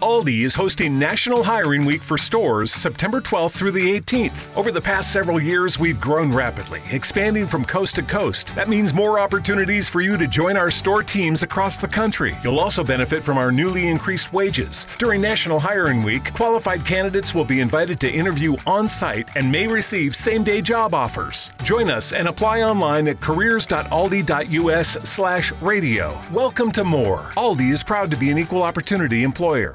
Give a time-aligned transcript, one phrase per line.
[0.00, 4.56] Aldi is hosting National Hiring Week for stores September 12th through the 18th.
[4.56, 8.54] Over the past several years, we've grown rapidly, expanding from coast to coast.
[8.54, 12.36] That means more opportunities for you to join our store teams across the country.
[12.44, 14.86] You'll also benefit from our newly increased wages.
[14.98, 19.66] During National Hiring Week, qualified candidates will be invited to interview on site and may
[19.66, 21.50] receive same day job offers.
[21.64, 26.20] Join us and apply online at careers.aldi.us slash radio.
[26.32, 27.32] Welcome to more.
[27.36, 29.74] Aldi is proud to be an equal opportunity employer.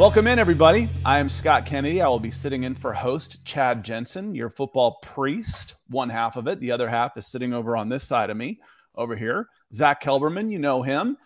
[0.00, 0.88] Welcome in, everybody.
[1.04, 2.00] I am Scott Kennedy.
[2.00, 5.74] I will be sitting in for host Chad Jensen, your football priest.
[5.88, 8.60] One half of it, the other half is sitting over on this side of me,
[8.94, 9.48] over here.
[9.74, 11.18] Zach Kelberman, you know him.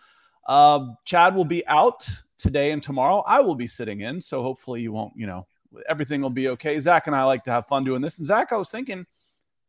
[0.45, 2.05] Uh, Chad will be out
[2.37, 3.23] today and tomorrow.
[3.25, 5.47] I will be sitting in, so hopefully you won't, you know,
[5.87, 6.77] everything will be okay.
[6.81, 8.17] Zach and I like to have fun doing this.
[8.17, 9.05] And Zach, I was thinking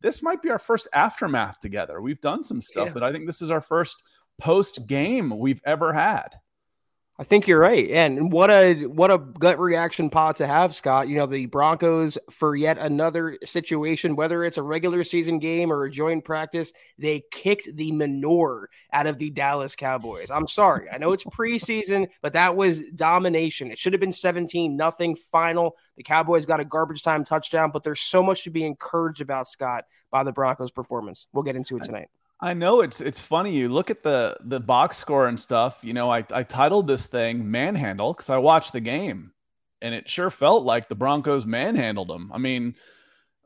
[0.01, 2.01] this might be our first aftermath together.
[2.01, 2.93] We've done some stuff, yeah.
[2.93, 4.03] but I think this is our first
[4.41, 6.31] post game we've ever had.
[7.19, 7.91] I think you're right.
[7.91, 11.09] And what a what a gut reaction pot to have, Scott.
[11.09, 15.85] You know, the Broncos for yet another situation, whether it's a regular season game or
[15.85, 20.31] a joint practice, they kicked the manure out of the Dallas Cowboys.
[20.31, 20.89] I'm sorry.
[20.93, 23.71] I know it's preseason, but that was domination.
[23.71, 25.77] It should have been 17 nothing final.
[25.97, 29.49] The Cowboys got a garbage time touchdown, but there's so much to be encouraged about,
[29.49, 31.29] Scott, by the Broncos performance.
[31.33, 32.09] We'll get into it tonight.
[32.11, 33.55] I know it's it's funny.
[33.55, 35.79] You look at the the box score and stuff.
[35.83, 39.33] You know, I I titled this thing "Manhandle" because I watched the game,
[39.81, 42.31] and it sure felt like the Broncos manhandled them.
[42.35, 42.75] I mean,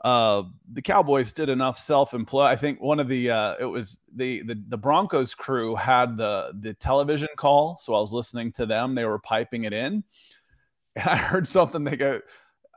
[0.05, 2.45] uh, the Cowboys did enough self-employ.
[2.45, 6.53] I think one of the uh, it was the, the the Broncos crew had the
[6.59, 8.95] the television call, so I was listening to them.
[8.95, 10.03] They were piping it in,
[10.97, 11.85] and I heard something.
[11.85, 12.21] They go,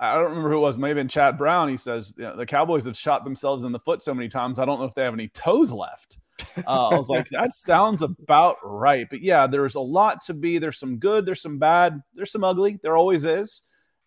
[0.04, 1.70] I don't remember who it was, maybe been Chad Brown.
[1.70, 4.60] He says you know, the Cowboys have shot themselves in the foot so many times.
[4.60, 6.18] I don't know if they have any toes left.
[6.68, 9.08] Uh, I was like, that sounds about right.
[9.10, 10.58] But yeah, there's a lot to be.
[10.58, 12.80] There's some good, there's some bad, there's some ugly.
[12.82, 13.62] There always is.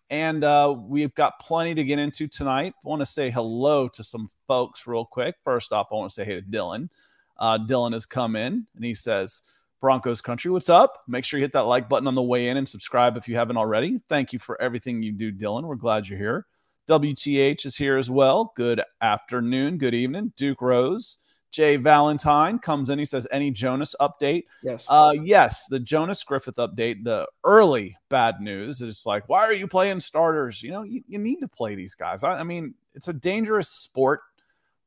[0.09, 2.73] And uh, we've got plenty to get into tonight.
[2.85, 5.35] I want to say hello to some folks real quick.
[5.43, 6.89] First off, I want to say hey to Dylan.
[7.37, 9.41] Uh, Dylan has come in and he says,
[9.79, 10.51] Broncos country.
[10.51, 11.03] What's up?
[11.07, 13.35] Make sure you hit that like button on the way in and subscribe if you
[13.35, 13.99] haven't already.
[14.09, 15.63] Thank you for everything you do, Dylan.
[15.63, 16.45] We're glad you're here.
[16.87, 18.53] WTH is here as well.
[18.55, 20.33] Good afternoon, good evening.
[20.35, 21.17] Duke Rose.
[21.49, 22.99] Jay Valentine comes in.
[22.99, 24.43] He says, Any Jonas update?
[24.63, 24.85] Yes.
[24.89, 29.67] Uh, yes, the Jonas Griffith update, the early bad news is like, why are you
[29.67, 30.61] playing starters?
[30.61, 32.23] You know, you, you need to play these guys.
[32.23, 34.21] I, I, mean, it's a dangerous sport,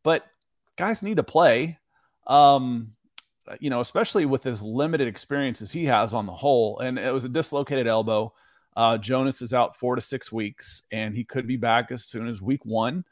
[0.03, 0.27] but
[0.77, 1.79] guys need to play.
[2.27, 2.93] Um,
[3.59, 6.79] you know, especially with as limited experience as he has on the whole.
[6.81, 8.33] And it was a dislocated elbow.
[8.77, 12.29] Uh, Jonas is out four to six weeks, and he could be back as soon
[12.29, 13.05] as week one.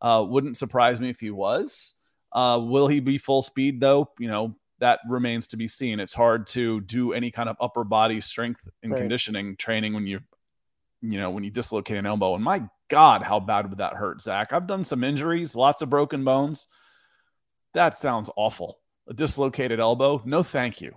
[0.00, 1.96] Uh, wouldn't surprise me if he was.
[2.32, 4.08] Uh, will he be full speed though?
[4.18, 5.98] You know, that remains to be seen.
[5.98, 9.00] It's hard to do any kind of upper body strength and right.
[9.00, 10.20] conditioning training when you,
[11.02, 12.34] you know, when you dislocate an elbow.
[12.34, 14.52] And my God, how bad would that hurt, Zach?
[14.52, 16.68] I've done some injuries, lots of broken bones.
[17.74, 18.78] That sounds awful
[19.10, 20.22] a dislocated elbow.
[20.24, 20.94] No, thank you.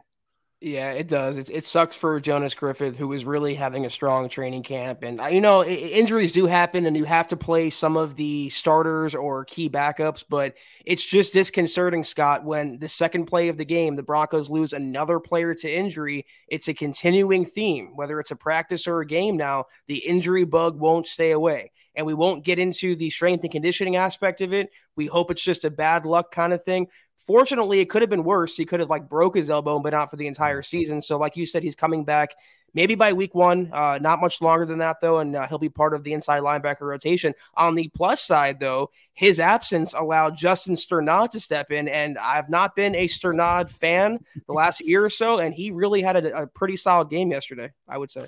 [0.66, 1.38] Yeah, it does.
[1.38, 5.04] It, it sucks for Jonas Griffith, who is really having a strong training camp.
[5.04, 8.48] And, uh, you know, injuries do happen and you have to play some of the
[8.48, 10.24] starters or key backups.
[10.30, 10.56] But
[10.86, 15.20] it's just disconcerting, Scott, when the second play of the game, the Broncos lose another
[15.20, 16.26] player to injury.
[16.48, 20.80] It's a continuing theme, whether it's a practice or a game now, the injury bug
[20.80, 21.74] won't stay away.
[21.94, 24.72] And we won't get into the strength and conditioning aspect of it.
[24.96, 26.88] We hope it's just a bad luck kind of thing.
[27.20, 28.58] Fortunately, it could have been worse.
[28.58, 31.00] He could have like broke his elbow, but not for the entire season.
[31.02, 32.32] So, like you said, he's coming back
[32.74, 33.70] maybe by week one.
[33.72, 36.42] Uh, not much longer than that, though, and uh, he'll be part of the inside
[36.42, 37.34] linebacker rotation.
[37.56, 42.50] On the plus side, though, his absence allowed Justin Strnad to step in, and I've
[42.50, 46.44] not been a Strnad fan the last year or so, and he really had a,
[46.44, 48.26] a pretty solid game yesterday, I would say.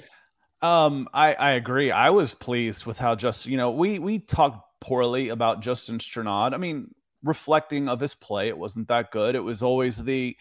[0.62, 1.92] Um, I, I agree.
[1.92, 6.54] I was pleased with how just you know we we talked poorly about Justin Strnad.
[6.54, 6.94] I mean,
[7.26, 9.36] reflecting of his play, it wasn't that good.
[9.36, 10.38] It was always the,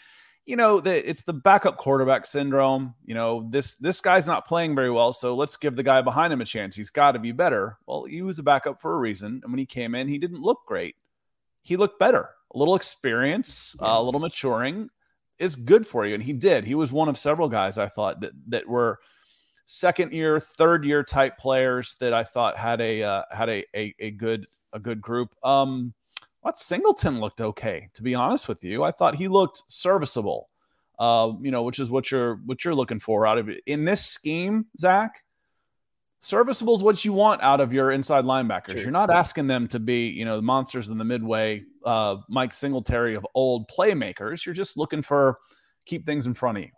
[0.46, 2.94] you know, the it's the backup quarterback syndrome.
[3.04, 6.32] You know, this this guy's not playing very well, so let's give the guy behind
[6.32, 6.76] him a chance.
[6.76, 7.78] He's got to be better.
[7.86, 10.42] Well, he was a backup for a reason, and when he came in, he didn't
[10.42, 10.96] look great.
[11.62, 12.30] He looked better.
[12.54, 14.90] A little experience, uh, a little maturing
[15.38, 16.64] is good for you, and he did.
[16.64, 19.00] He was one of several guys I thought that that were
[19.66, 23.94] second year, third year type players that I thought had a uh, had a, a
[23.98, 25.34] a good a good group.
[25.42, 25.94] Um,
[26.44, 28.84] what Singleton looked okay, to be honest with you.
[28.84, 30.50] I thought he looked serviceable.
[30.98, 33.84] Uh, you know, which is what you're what you're looking for out of it in
[33.86, 35.22] this scheme, Zach.
[36.18, 38.72] Serviceable is what you want out of your inside linebackers.
[38.72, 38.80] Sure.
[38.82, 42.52] You're not asking them to be, you know, the monsters in the midway, uh, Mike
[42.52, 44.44] Singletary of old playmakers.
[44.44, 45.38] You're just looking for
[45.86, 46.70] keep things in front of you.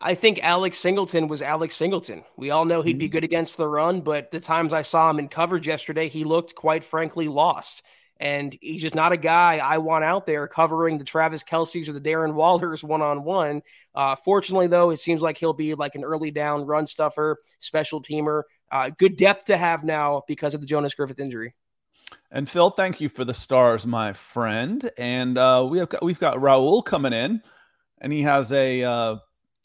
[0.00, 2.24] I think Alex Singleton was Alex Singleton.
[2.38, 3.12] We all know he'd be mm-hmm.
[3.12, 6.54] good against the run, but the times I saw him in coverage yesterday, he looked
[6.54, 7.82] quite frankly lost.
[8.22, 11.92] And he's just not a guy I want out there covering the Travis Kelce's or
[11.92, 13.62] the Darren Wallers one on one.
[14.24, 18.44] Fortunately, though, it seems like he'll be like an early down run stuffer, special teamer.
[18.70, 21.52] Uh, good depth to have now because of the Jonas Griffith injury.
[22.30, 24.88] And Phil, thank you for the stars, my friend.
[24.96, 27.42] And uh, we have got, we've got Raul coming in,
[28.00, 29.16] and he has a uh,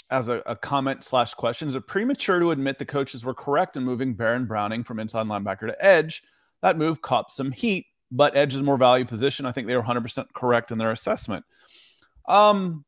[0.09, 3.77] as a, a comment slash question, is it premature to admit the coaches were correct
[3.77, 6.23] in moving Baron Browning from inside linebacker to edge?
[6.61, 9.45] That move caught some heat, but edge is more value position.
[9.45, 11.45] I think they were 100% correct in their assessment.
[12.27, 12.85] Um,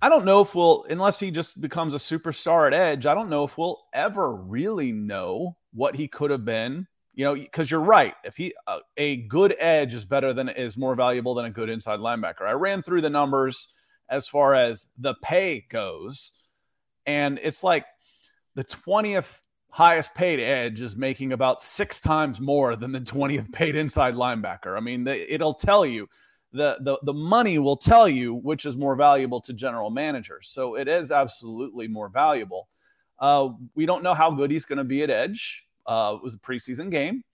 [0.00, 3.30] I don't know if we'll, unless he just becomes a superstar at edge, I don't
[3.30, 6.86] know if we'll ever really know what he could have been.
[7.16, 8.14] You know, because you're right.
[8.24, 11.70] If he uh, a good edge is better than is more valuable than a good
[11.70, 12.42] inside linebacker.
[12.42, 13.68] I ran through the numbers
[14.08, 16.32] as far as the pay goes.
[17.06, 17.86] And it's like
[18.54, 19.40] the 20th
[19.74, 24.76] highest paid edge is making about six times more than the 20th paid inside linebacker.
[24.76, 26.08] I mean, it'll tell you
[26.52, 30.48] the, the, the money will tell you which is more valuable to general managers.
[30.48, 32.68] So it is absolutely more valuable.
[33.18, 35.66] Uh, we don't know how good he's going to be at edge.
[35.88, 37.24] Uh, it was a preseason game.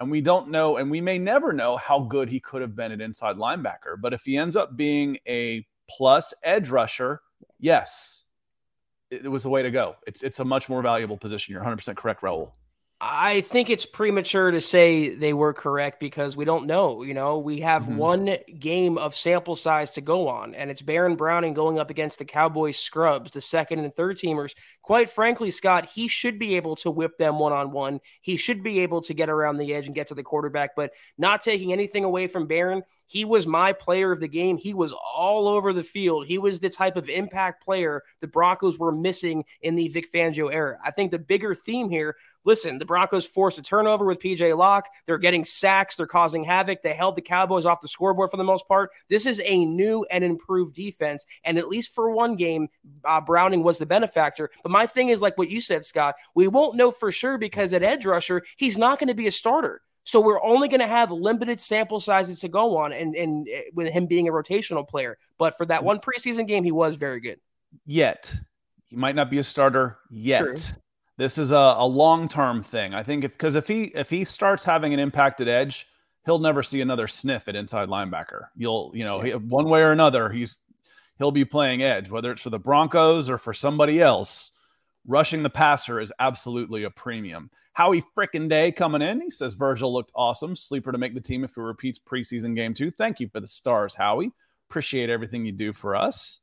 [0.00, 2.92] And we don't know, and we may never know how good he could have been
[2.92, 4.00] at inside linebacker.
[4.00, 7.20] But if he ends up being a plus edge rusher,
[7.60, 8.21] yes,
[9.12, 9.96] it, was the way to go.
[10.06, 11.52] It's it's a much more valuable position.
[11.52, 12.50] You're 100% correct, Raul.
[13.04, 17.02] I think it's premature to say they were correct because we don't know.
[17.02, 17.96] You know, we have mm-hmm.
[17.96, 22.20] one game of sample size to go on, and it's Baron Browning going up against
[22.20, 24.54] the Cowboys scrubs, the second and third teamers.
[24.82, 27.98] Quite frankly, Scott, he should be able to whip them one on one.
[28.20, 30.92] He should be able to get around the edge and get to the quarterback, but
[31.18, 32.84] not taking anything away from Baron.
[33.06, 34.56] He was my player of the game.
[34.56, 36.26] He was all over the field.
[36.26, 40.52] He was the type of impact player the Broncos were missing in the Vic Fangio
[40.52, 40.78] era.
[40.82, 44.88] I think the bigger theme here listen, the Broncos forced a turnover with PJ Locke.
[45.06, 45.96] They're getting sacks.
[45.96, 46.82] They're causing havoc.
[46.82, 48.90] They held the Cowboys off the scoreboard for the most part.
[49.08, 51.26] This is a new and improved defense.
[51.44, 52.68] And at least for one game,
[53.04, 54.50] uh, Browning was the benefactor.
[54.62, 57.72] But my thing is like what you said, Scott, we won't know for sure because
[57.72, 59.82] at edge rusher, he's not going to be a starter.
[60.04, 63.62] So we're only going to have limited sample sizes to go on, and and eh,
[63.72, 65.16] with him being a rotational player.
[65.38, 67.38] But for that one preseason game, he was very good.
[67.86, 68.34] Yet
[68.86, 70.40] he might not be a starter yet.
[70.40, 70.54] True.
[71.22, 72.94] This is a, a long term thing.
[72.94, 75.86] I think because if, if he if he starts having an impacted edge,
[76.26, 78.46] he'll never see another sniff at inside linebacker.
[78.56, 79.34] You'll you know yeah.
[79.36, 80.56] one way or another he's
[81.18, 84.50] he'll be playing edge, whether it's for the Broncos or for somebody else.
[85.06, 87.50] Rushing the passer is absolutely a premium.
[87.72, 89.20] Howie frickin' Day coming in.
[89.20, 90.56] He says Virgil looked awesome.
[90.56, 92.90] Sleeper to make the team if he repeats preseason game two.
[92.90, 94.32] Thank you for the stars, Howie.
[94.68, 96.40] Appreciate everything you do for us.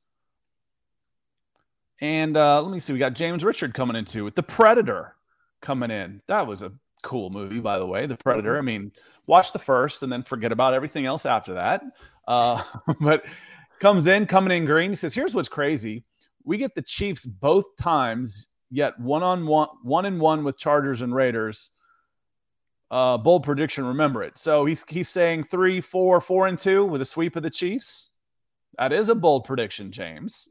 [2.01, 5.15] And uh, let me see, we got James Richard coming into with The Predator
[5.61, 6.21] coming in.
[6.27, 6.71] That was a
[7.03, 8.05] cool movie, by the way.
[8.05, 8.57] The Predator.
[8.57, 8.91] I mean,
[9.27, 11.83] watch the first and then forget about everything else after that.
[12.27, 12.63] Uh,
[13.01, 13.25] but
[13.79, 14.91] comes in, coming in green.
[14.91, 16.03] He says, Here's what's crazy.
[16.43, 21.01] We get the Chiefs both times, yet one on one, one and one with Chargers
[21.01, 21.71] and Raiders.
[22.91, 24.37] Uh, bold prediction, remember it.
[24.37, 28.09] So he's he's saying three, four, four, and two with a sweep of the Chiefs.
[28.79, 30.47] That is a bold prediction, James.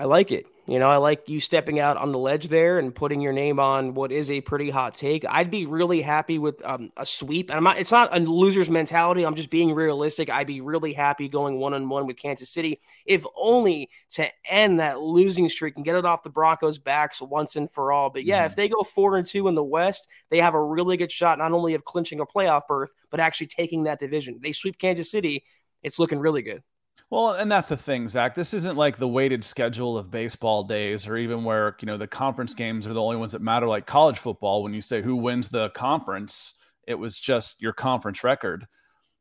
[0.00, 0.46] I like it.
[0.66, 3.60] You know, I like you stepping out on the ledge there and putting your name
[3.60, 5.26] on what is a pretty hot take.
[5.28, 7.50] I'd be really happy with um, a sweep.
[7.50, 9.26] And I'm not, it's not a loser's mentality.
[9.26, 10.30] I'm just being realistic.
[10.30, 14.80] I'd be really happy going one on one with Kansas City, if only to end
[14.80, 18.08] that losing streak and get it off the Broncos' backs once and for all.
[18.08, 18.46] But yeah, mm-hmm.
[18.46, 21.36] if they go four and two in the West, they have a really good shot
[21.36, 24.38] not only of clinching a playoff berth, but actually taking that division.
[24.42, 25.44] They sweep Kansas City.
[25.82, 26.62] It's looking really good.
[27.10, 28.36] Well, and that's the thing, Zach.
[28.36, 32.06] This isn't like the weighted schedule of baseball days, or even where you know the
[32.06, 34.62] conference games are the only ones that matter, like college football.
[34.62, 36.54] When you say who wins the conference,
[36.86, 38.66] it was just your conference record.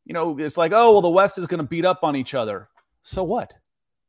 [0.05, 2.36] You know, it's like, oh, well, the West is going to beat up on each
[2.36, 2.69] other.
[3.03, 3.53] So what?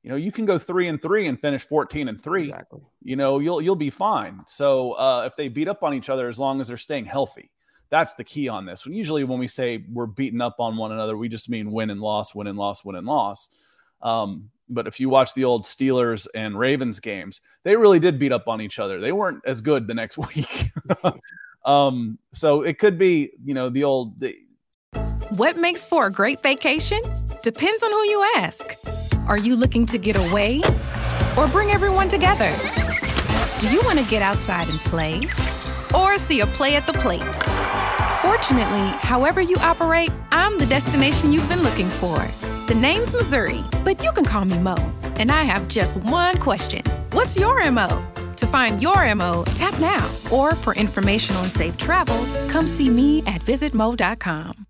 [0.02, 2.40] You know, you can go three and three and finish 14 and three.
[2.40, 2.80] Exactly.
[3.02, 4.42] You know, you'll you'll be fine.
[4.46, 7.50] So uh, if they beat up on each other, as long as they're staying healthy,
[7.90, 8.84] that's the key on this.
[8.84, 11.88] When usually when we say we're beating up on one another, we just mean win
[11.88, 13.48] and loss, win and loss, win and loss.
[14.02, 18.32] Um, but if you watch the old Steelers and Ravens games, they really did beat
[18.32, 19.00] up on each other.
[19.00, 20.70] They weren't as good the next week.
[21.64, 24.20] um, so it could be, you know, the old.
[24.20, 24.36] The...
[25.30, 27.00] what makes for a great vacation
[27.42, 28.76] depends on who you ask.
[29.26, 30.60] Are you looking to get away
[31.36, 32.54] or bring everyone together?
[33.58, 35.24] Do you want to get outside and play
[35.94, 37.36] or see a play at the plate?
[38.22, 42.26] Fortunately, however you operate, I'm the destination you've been looking for.
[42.70, 44.76] The name's Missouri, but you can call me Mo.
[45.16, 48.00] And I have just one question What's your MO?
[48.36, 50.08] To find your MO, tap now.
[50.30, 54.66] Or for information on safe travel, come see me at visitmo.com.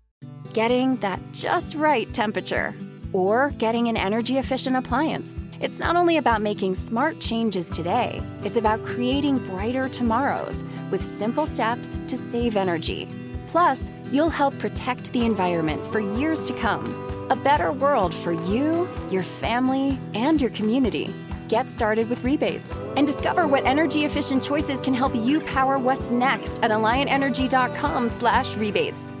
[0.51, 2.73] Getting that just right temperature
[3.13, 5.39] or getting an energy efficient appliance.
[5.59, 11.45] It's not only about making smart changes today, it's about creating brighter tomorrows with simple
[11.45, 13.07] steps to save energy.
[13.47, 17.10] Plus, you'll help protect the environment for years to come.
[17.29, 21.13] A better world for you, your family, and your community.
[21.47, 26.09] Get started with rebates and discover what energy efficient choices can help you power what's
[26.09, 29.13] next at alliantenergy.com/rebates.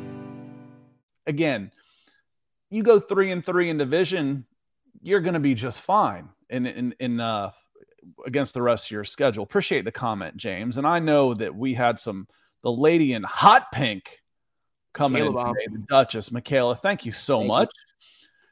[1.27, 1.71] Again,
[2.69, 4.45] you go three and three in division,
[5.01, 7.51] you're going to be just fine in in in uh,
[8.25, 9.43] against the rest of your schedule.
[9.43, 12.27] Appreciate the comment, James, and I know that we had some
[12.63, 14.19] the lady in hot pink
[14.93, 16.75] coming in today, the Duchess Michaela.
[16.75, 17.69] Thank you so thank much.
[17.75, 17.90] You.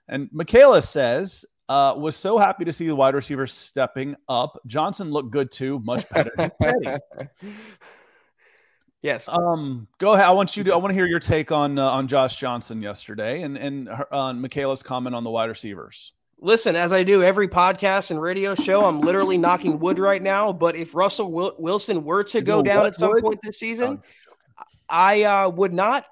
[0.09, 4.59] And Michaela says, uh, was so happy to see the wide receivers stepping up.
[4.65, 6.51] Johnson looked good too, much better.
[9.01, 9.29] Yes.
[9.29, 10.25] Um, go ahead.
[10.25, 10.73] I want you to.
[10.73, 14.13] I want to hear your take on uh, on Josh Johnson yesterday, and and her,
[14.13, 16.11] on Michaela's comment on the wide receivers.
[16.41, 20.51] Listen, as I do every podcast and radio show, I'm literally knocking wood right now.
[20.51, 23.23] But if Russell Wilson were to go down at some wood?
[23.23, 26.05] point this season, oh, I uh, would not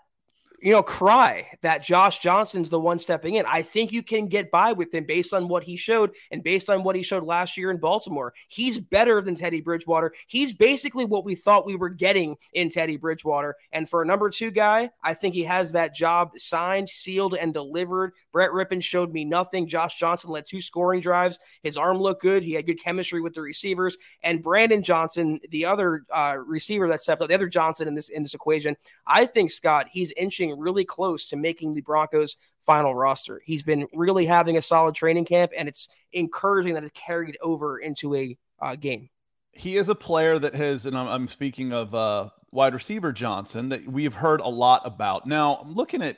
[0.59, 3.45] you know, cry that Josh Johnson's the one stepping in.
[3.47, 6.69] I think you can get by with him based on what he showed and based
[6.69, 8.33] on what he showed last year in Baltimore.
[8.47, 10.13] He's better than Teddy Bridgewater.
[10.25, 13.55] He's basically what we thought we were getting in Teddy Bridgewater.
[13.71, 17.53] And for a number two guy, I think he has that job signed, sealed, and
[17.53, 18.13] delivered.
[18.31, 19.67] Brett Rypien showed me nothing.
[19.67, 21.39] Josh Johnson led two scoring drives.
[21.61, 22.43] His arm looked good.
[22.43, 23.97] He had good chemistry with the receivers.
[24.23, 28.09] And Brandon Johnson, the other uh, receiver that stepped up, the other Johnson in this
[28.09, 32.93] in this equation, I think Scott, he's inching really close to making the Broncos final
[32.93, 33.41] roster.
[33.45, 37.79] He's been really having a solid training camp, and it's encouraging that it carried over
[37.79, 39.09] into a uh, game.
[39.51, 43.69] He is a player that has, and I'm, I'm speaking of uh, wide receiver Johnson,
[43.69, 45.25] that we've heard a lot about.
[45.25, 46.17] Now, I'm looking at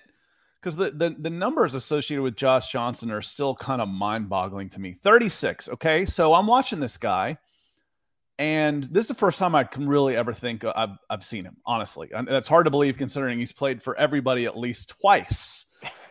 [0.61, 4.69] because the, the the numbers associated with Josh Johnson are still kind of mind boggling
[4.71, 4.93] to me.
[4.93, 5.69] 36.
[5.69, 7.37] Okay, so I'm watching this guy
[8.39, 11.57] and this is the first time I can really ever think I've, I've seen him,
[11.65, 12.09] honestly.
[12.15, 15.65] And that's hard to believe considering he's played for everybody at least twice.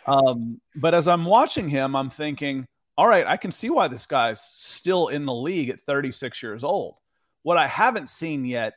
[0.06, 2.66] Um, but as I'm watching him, I'm thinking,
[2.98, 6.64] all right, I can see why this guy's still in the league at 36 years
[6.64, 6.98] old.
[7.42, 8.74] What I haven't seen yet,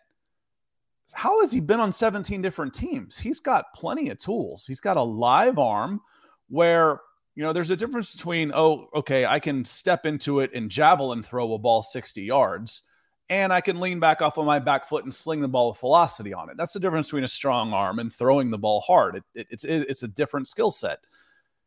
[1.13, 3.17] how has he been on 17 different teams?
[3.17, 4.65] He's got plenty of tools.
[4.65, 5.99] He's got a live arm
[6.47, 7.01] where,
[7.35, 11.21] you know, there's a difference between, oh, okay, I can step into it and javelin
[11.21, 12.83] throw a ball 60 yards
[13.29, 15.79] and I can lean back off on my back foot and sling the ball with
[15.79, 16.57] velocity on it.
[16.57, 19.15] That's the difference between a strong arm and throwing the ball hard.
[19.15, 20.99] It, it, it's it, it's a different skill set.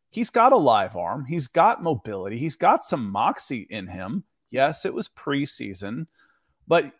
[0.09, 1.25] He's got a live arm.
[1.25, 2.37] He's got mobility.
[2.37, 4.23] He's got some moxie in him.
[4.51, 6.07] Yes, it was preseason,
[6.67, 6.91] but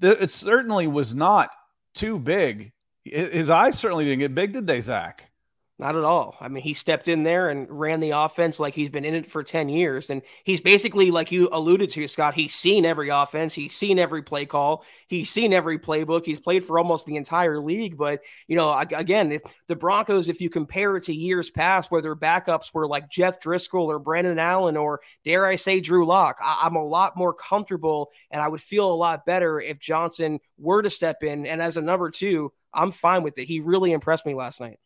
[0.00, 1.50] th- it certainly was not
[1.94, 2.72] too big.
[3.04, 5.30] His eyes certainly didn't get big, did they, Zach?
[5.78, 6.38] Not at all.
[6.40, 9.30] I mean, he stepped in there and ran the offense like he's been in it
[9.30, 10.08] for 10 years.
[10.08, 13.52] And he's basically, like you alluded to, Scott, he's seen every offense.
[13.52, 14.86] He's seen every play call.
[15.06, 16.24] He's seen every playbook.
[16.24, 17.98] He's played for almost the entire league.
[17.98, 22.00] But, you know, again, if the Broncos, if you compare it to years past where
[22.00, 26.38] their backups were like Jeff Driskel or Brandon Allen or, dare I say, Drew Lock,
[26.42, 30.40] I- I'm a lot more comfortable and I would feel a lot better if Johnson
[30.56, 31.44] were to step in.
[31.44, 33.44] And as a number two, I'm fine with it.
[33.44, 34.78] He really impressed me last night.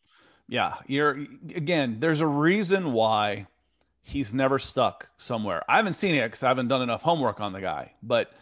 [0.47, 1.97] Yeah, you're again.
[1.99, 3.47] There's a reason why
[4.01, 5.63] he's never stuck somewhere.
[5.69, 8.33] I haven't seen it because I haven't done enough homework on the guy, but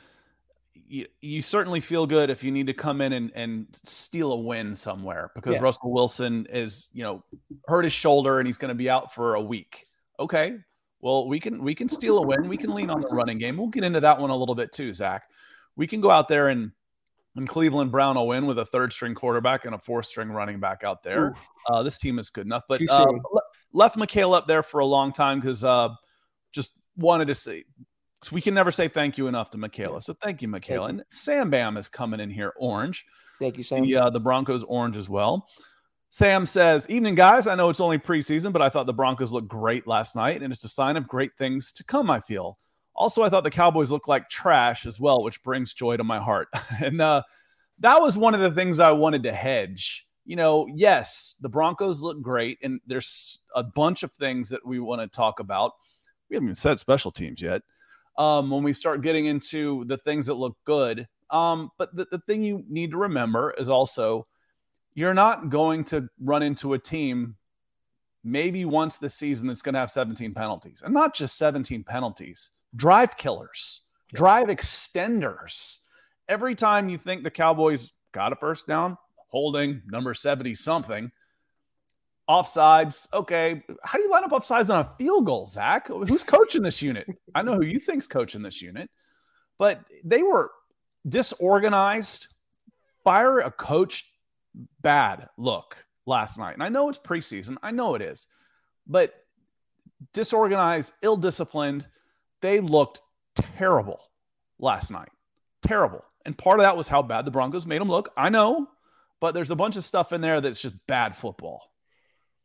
[0.88, 4.40] you, you certainly feel good if you need to come in and, and steal a
[4.40, 5.60] win somewhere because yeah.
[5.60, 7.24] Russell Wilson is, you know,
[7.68, 9.86] hurt his shoulder and he's going to be out for a week.
[10.20, 10.58] Okay.
[11.02, 12.50] Well, we can we can steal a win.
[12.50, 13.56] We can lean on the running game.
[13.56, 15.24] We'll get into that one a little bit too, Zach.
[15.78, 16.72] We can go out there and
[17.40, 20.60] And Cleveland Brown will win with a third string quarterback and a fourth string running
[20.60, 21.34] back out there.
[21.70, 22.64] Uh, this team is good enough.
[22.68, 23.08] But uh,
[23.72, 25.90] left Mikhail up there for a long time because uh,
[26.52, 27.64] just wanted to say
[28.22, 30.02] so we can never say thank you enough to Michaela.
[30.02, 30.90] So thank you, Michaela.
[30.90, 33.06] And Sam Bam is coming in here orange.
[33.40, 33.84] Thank you, Sam.
[33.84, 35.48] The, uh, the Broncos orange as well.
[36.10, 37.48] Sam says, Evening, guys.
[37.48, 40.52] I know it's only preseason, but I thought the Broncos looked great last night, and
[40.52, 42.58] it's a sign of great things to come, I feel.
[43.00, 46.20] Also, I thought the Cowboys looked like trash as well, which brings joy to my
[46.20, 46.50] heart.
[46.84, 47.24] and uh,
[47.80, 50.06] that was one of the things I wanted to hedge.
[50.26, 54.80] You know, yes, the Broncos look great, and there's a bunch of things that we
[54.80, 55.72] want to talk about.
[56.30, 57.62] We haven't even said special teams yet.
[58.18, 61.08] Um, when we start getting into the things that look good.
[61.30, 64.28] Um, but the, the thing you need to remember is also
[64.94, 67.38] you're not going to run into a team
[68.26, 72.50] maybe once this season that's going to have 17 penalties and not just 17 penalties
[72.76, 73.82] drive killers
[74.14, 75.80] drive extenders.
[76.28, 78.98] Every time you think the cowboys got a first down
[79.28, 81.12] holding number 70 something
[82.28, 85.88] offsides okay how do you line up offsides on a field goal zach?
[85.88, 87.08] Who's coaching this unit?
[87.36, 88.90] I know who you think's coaching this unit.
[89.58, 90.52] But they were
[91.08, 92.28] disorganized
[93.04, 94.14] fire a coach
[94.82, 96.54] bad look last night.
[96.54, 98.28] And I know it's preseason, I know it is,
[98.88, 99.14] but
[100.14, 101.86] disorganized, ill disciplined,
[102.42, 103.02] they looked
[103.36, 104.02] terrible
[104.60, 105.10] last night.
[105.62, 106.04] Terrible.
[106.26, 108.12] And part of that was how bad the Broncos made them look.
[108.18, 108.68] I know,
[109.20, 111.70] but there's a bunch of stuff in there that's just bad football.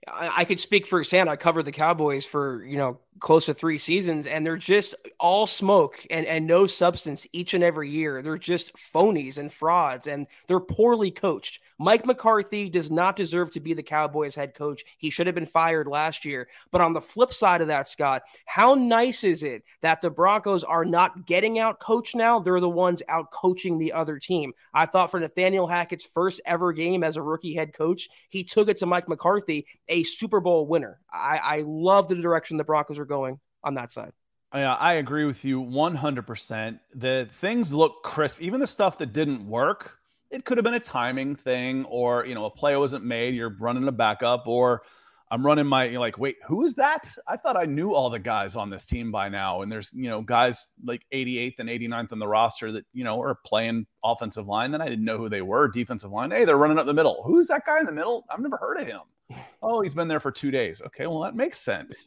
[0.06, 1.30] I, could speak firsthand.
[1.30, 5.46] I covered the Cowboys for you know close to three seasons, and they're just all
[5.46, 8.20] smoke and and no substance each and every year.
[8.20, 11.60] They're just phonies and frauds, and they're poorly coached.
[11.78, 14.84] Mike McCarthy does not deserve to be the Cowboys head coach.
[14.98, 16.48] He should have been fired last year.
[16.70, 20.64] But on the flip side of that, Scott, how nice is it that the Broncos
[20.64, 22.38] are not getting out coached now?
[22.38, 24.52] They're the ones out coaching the other team.
[24.72, 28.68] I thought for Nathaniel Hackett's first ever game as a rookie head coach, he took
[28.68, 31.00] it to Mike McCarthy, a Super Bowl winner.
[31.12, 34.12] I, I love the direction the Broncos are going on that side.
[34.54, 36.78] Yeah, I agree with you 100%.
[36.94, 38.40] The things look crisp.
[38.40, 39.98] Even the stuff that didn't work
[40.30, 43.56] it could have been a timing thing or you know a play wasn't made you're
[43.58, 44.82] running a backup or
[45.30, 47.08] i'm running my you're like wait who is that?
[47.28, 50.08] I thought i knew all the guys on this team by now and there's you
[50.08, 54.46] know guys like 88th and 89th on the roster that you know are playing offensive
[54.46, 56.30] line that i didn't know who they were defensive line.
[56.30, 57.22] Hey they're running up the middle.
[57.24, 58.24] Who's that guy in the middle?
[58.30, 59.00] I've never heard of him.
[59.62, 60.82] Oh he's been there for two days.
[60.86, 62.06] Okay well that makes sense.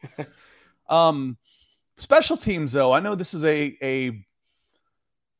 [0.90, 1.38] Um
[1.98, 4.24] special teams though i know this is a a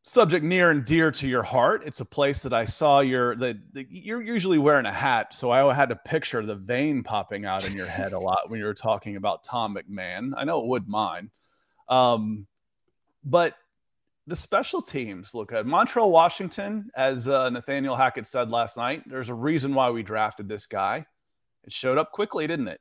[0.08, 1.84] subject near and dear to your heart.
[1.86, 5.74] It's a place that I saw your that you're usually wearing a hat, so I
[5.74, 8.74] had to picture the vein popping out in your head a lot when you were
[8.74, 10.32] talking about Tom McMahon.
[10.38, 11.30] I know it would mine,
[11.90, 12.48] um,
[13.26, 13.56] but
[14.28, 15.66] the special teams look good.
[15.66, 20.48] Montrell Washington, as uh, Nathaniel Hackett said last night, there's a reason why we drafted
[20.48, 21.06] this guy.
[21.66, 22.80] It showed up quickly, didn't it?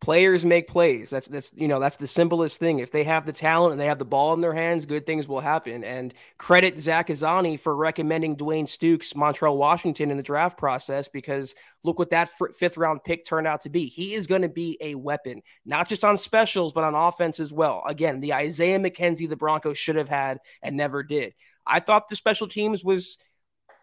[0.00, 1.10] Players make plays.
[1.10, 2.78] That's that's you know that's the simplest thing.
[2.78, 5.26] If they have the talent and they have the ball in their hands, good things
[5.26, 5.82] will happen.
[5.84, 11.54] And credit Zach Azzanni for recommending Dwayne Stukes, Montrell Washington in the draft process because
[11.82, 13.86] look what that fifth round pick turned out to be.
[13.86, 17.52] He is going to be a weapon, not just on specials but on offense as
[17.52, 17.82] well.
[17.86, 21.34] Again, the Isaiah McKenzie the Broncos should have had and never did.
[21.66, 23.18] I thought the special teams was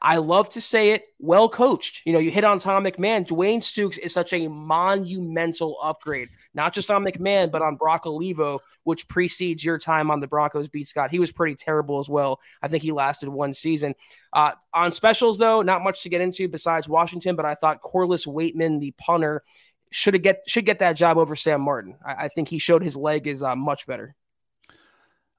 [0.02, 2.02] I love to say it, well coached.
[2.06, 3.26] You know, you hit on Tom McMahon.
[3.26, 8.60] Dwayne Stukes is such a monumental upgrade, not just on McMahon, but on Brock Olivo,
[8.84, 11.12] which precedes your time on the Broncos beat Scott.
[11.12, 12.40] He was pretty terrible as well.
[12.62, 13.96] I think he lasted one season.
[14.32, 18.26] Uh, on specials, though, not much to get into besides Washington, but I thought Corliss
[18.26, 19.44] Waitman, the punter,
[19.92, 21.98] should get should get that job over Sam Martin.
[22.06, 24.16] I, I think he showed his leg is uh, much better.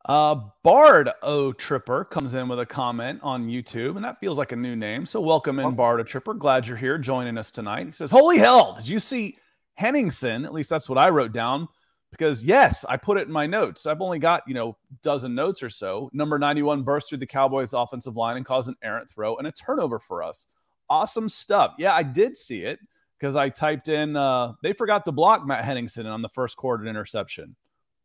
[0.06, 4.52] Uh, Bard O Tripper comes in with a comment on YouTube, and that feels like
[4.52, 5.04] a new name.
[5.04, 6.34] So welcome in, Bard O Tripper.
[6.34, 7.86] Glad you're here joining us tonight.
[7.86, 8.74] He says, "Holy hell!
[8.74, 9.36] Did you see
[9.74, 10.44] Henningsen?
[10.44, 11.66] At least that's what I wrote down.
[12.12, 13.84] Because yes, I put it in my notes.
[13.84, 16.08] I've only got you know dozen notes or so.
[16.12, 19.52] Number 91 burst through the Cowboys' offensive line and caused an errant throw and a
[19.52, 20.46] turnover for us.
[20.88, 21.74] Awesome stuff.
[21.78, 22.78] Yeah, I did see it
[23.18, 24.14] because I typed in.
[24.14, 27.56] Uh, they forgot to block Matt Henningsen on the first quarter interception.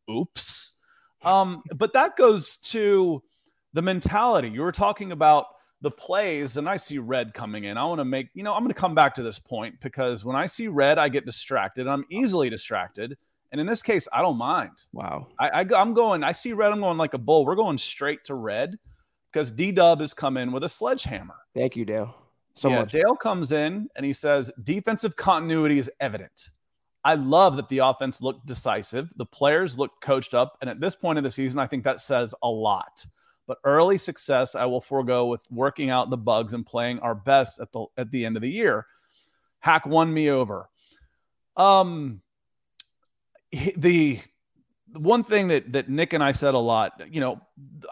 [0.09, 0.79] Oops."
[1.23, 3.21] Um, but that goes to
[3.73, 4.49] the mentality.
[4.49, 5.45] You were talking about
[5.81, 7.77] the plays, and I see red coming in.
[7.77, 10.23] I want to make, you know, I'm going to come back to this point because
[10.23, 11.87] when I see red, I get distracted.
[11.87, 13.17] I'm easily distracted.
[13.51, 14.83] And in this case, I don't mind.
[14.93, 15.27] Wow.
[15.39, 17.45] I, I am going, I see red, I'm going like a bull.
[17.45, 18.77] We're going straight to red
[19.31, 21.35] because D Dub has come in with a sledgehammer.
[21.53, 22.15] Thank you, Dale.
[22.53, 22.91] So yeah, much.
[22.91, 26.49] Dale comes in and he says defensive continuity is evident.
[27.03, 29.09] I love that the offense looked decisive.
[29.15, 30.57] The players looked coached up.
[30.61, 33.05] And at this point in the season, I think that says a lot.
[33.47, 37.59] but early success I will forego with working out the bugs and playing our best
[37.59, 38.85] at the at the end of the year.
[39.59, 40.69] Hack won me over.
[41.57, 42.21] Um,
[43.75, 44.21] the
[44.93, 47.41] one thing that that Nick and I said a lot, you know,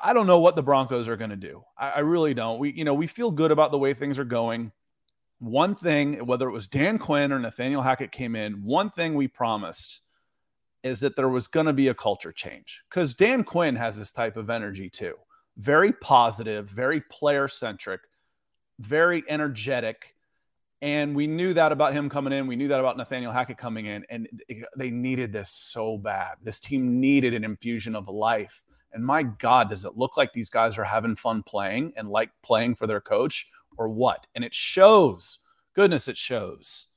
[0.02, 1.64] I don't know what the Broncos are going to do.
[1.78, 2.60] I, I, really don't.
[2.60, 4.72] We, you know, we feel good about the way things are going.
[5.40, 9.28] One thing, whether it was Dan Quinn or Nathaniel Hackett came in, one thing we
[9.28, 10.02] promised
[10.84, 14.12] is that there was going to be a culture change because Dan Quinn has this
[14.12, 15.16] type of energy too.
[15.58, 18.02] Very positive, very player centric,
[18.80, 20.16] very energetic
[20.82, 22.48] and we knew that about him coming in.
[22.48, 24.06] We knew that about Nathaniel Hackett coming in.
[24.10, 24.28] And
[24.78, 26.36] they needed this so bad.
[26.42, 28.64] This team needed an infusion of life.
[28.94, 32.30] And my God, does it look like these guys are having fun playing and like
[32.44, 33.48] playing for their coach
[33.80, 34.28] or what?
[34.36, 35.40] And it shows.
[35.76, 36.88] Goodness, it shows.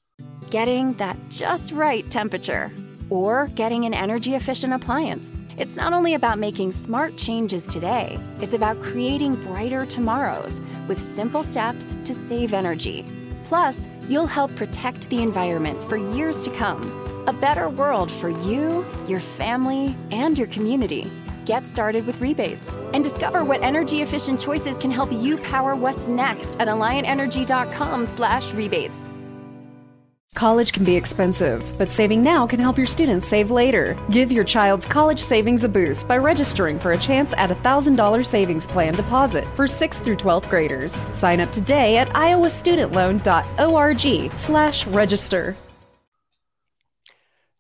[0.51, 2.71] Getting that just right temperature
[3.09, 5.39] or getting an energy efficient appliance.
[5.57, 11.43] It's not only about making smart changes today, it's about creating brighter tomorrows with simple
[11.43, 13.05] steps to save energy.
[13.45, 16.83] Plus, you'll help protect the environment for years to come.
[17.29, 21.09] A better world for you, your family, and your community.
[21.45, 26.07] Get started with rebates and discover what energy efficient choices can help you power what's
[26.07, 29.11] next at alliantenergy.com/rebates.
[30.35, 33.99] College can be expensive, but saving now can help your students save later.
[34.11, 38.27] Give your child's college savings a boost by registering for a chance at a $1,000
[38.27, 40.97] savings plan deposit for 6th through 12th graders.
[41.13, 45.55] Sign up today at iowastudentloan.org slash register.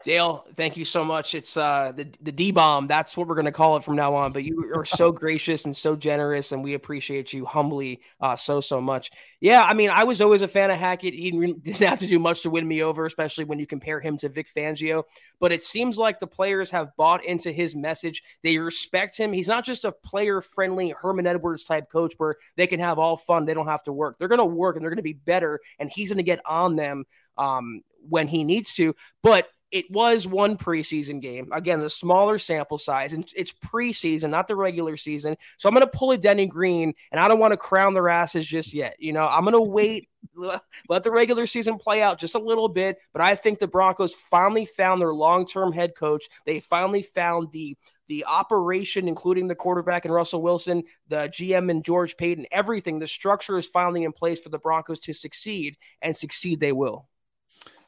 [0.05, 1.35] Dale, thank you so much.
[1.35, 2.87] It's uh, the the D bomb.
[2.87, 4.33] That's what we're going to call it from now on.
[4.33, 8.61] But you are so gracious and so generous, and we appreciate you humbly uh, so
[8.61, 9.11] so much.
[9.41, 11.15] Yeah, I mean, I was always a fan of Hackett.
[11.15, 14.17] He didn't have to do much to win me over, especially when you compare him
[14.19, 15.05] to Vic Fangio.
[15.41, 18.23] But it seems like the players have bought into his message.
[18.43, 19.33] They respect him.
[19.33, 23.17] He's not just a player friendly Herman Edwards type coach where they can have all
[23.17, 23.45] fun.
[23.45, 24.19] They don't have to work.
[24.19, 26.41] They're going to work and they're going to be better, and he's going to get
[26.45, 27.05] on them
[27.39, 28.95] um, when he needs to.
[29.23, 31.49] But it was one preseason game.
[31.51, 35.35] Again, the smaller sample size, and it's preseason, not the regular season.
[35.57, 38.11] So I'm going to pull a Denny Green, and I don't want to crown their
[38.11, 38.97] asses just yet.
[38.99, 40.11] You know, I'm going to wait,
[40.89, 42.99] let the regular season play out just a little bit.
[43.15, 46.29] But I think the Broncos finally found their long term head coach.
[46.45, 47.77] They finally found the
[48.09, 52.99] the operation, including the quarterback and Russell Wilson, the GM and George Paton, everything.
[52.99, 57.09] The structure is finally in place for the Broncos to succeed, and succeed they will.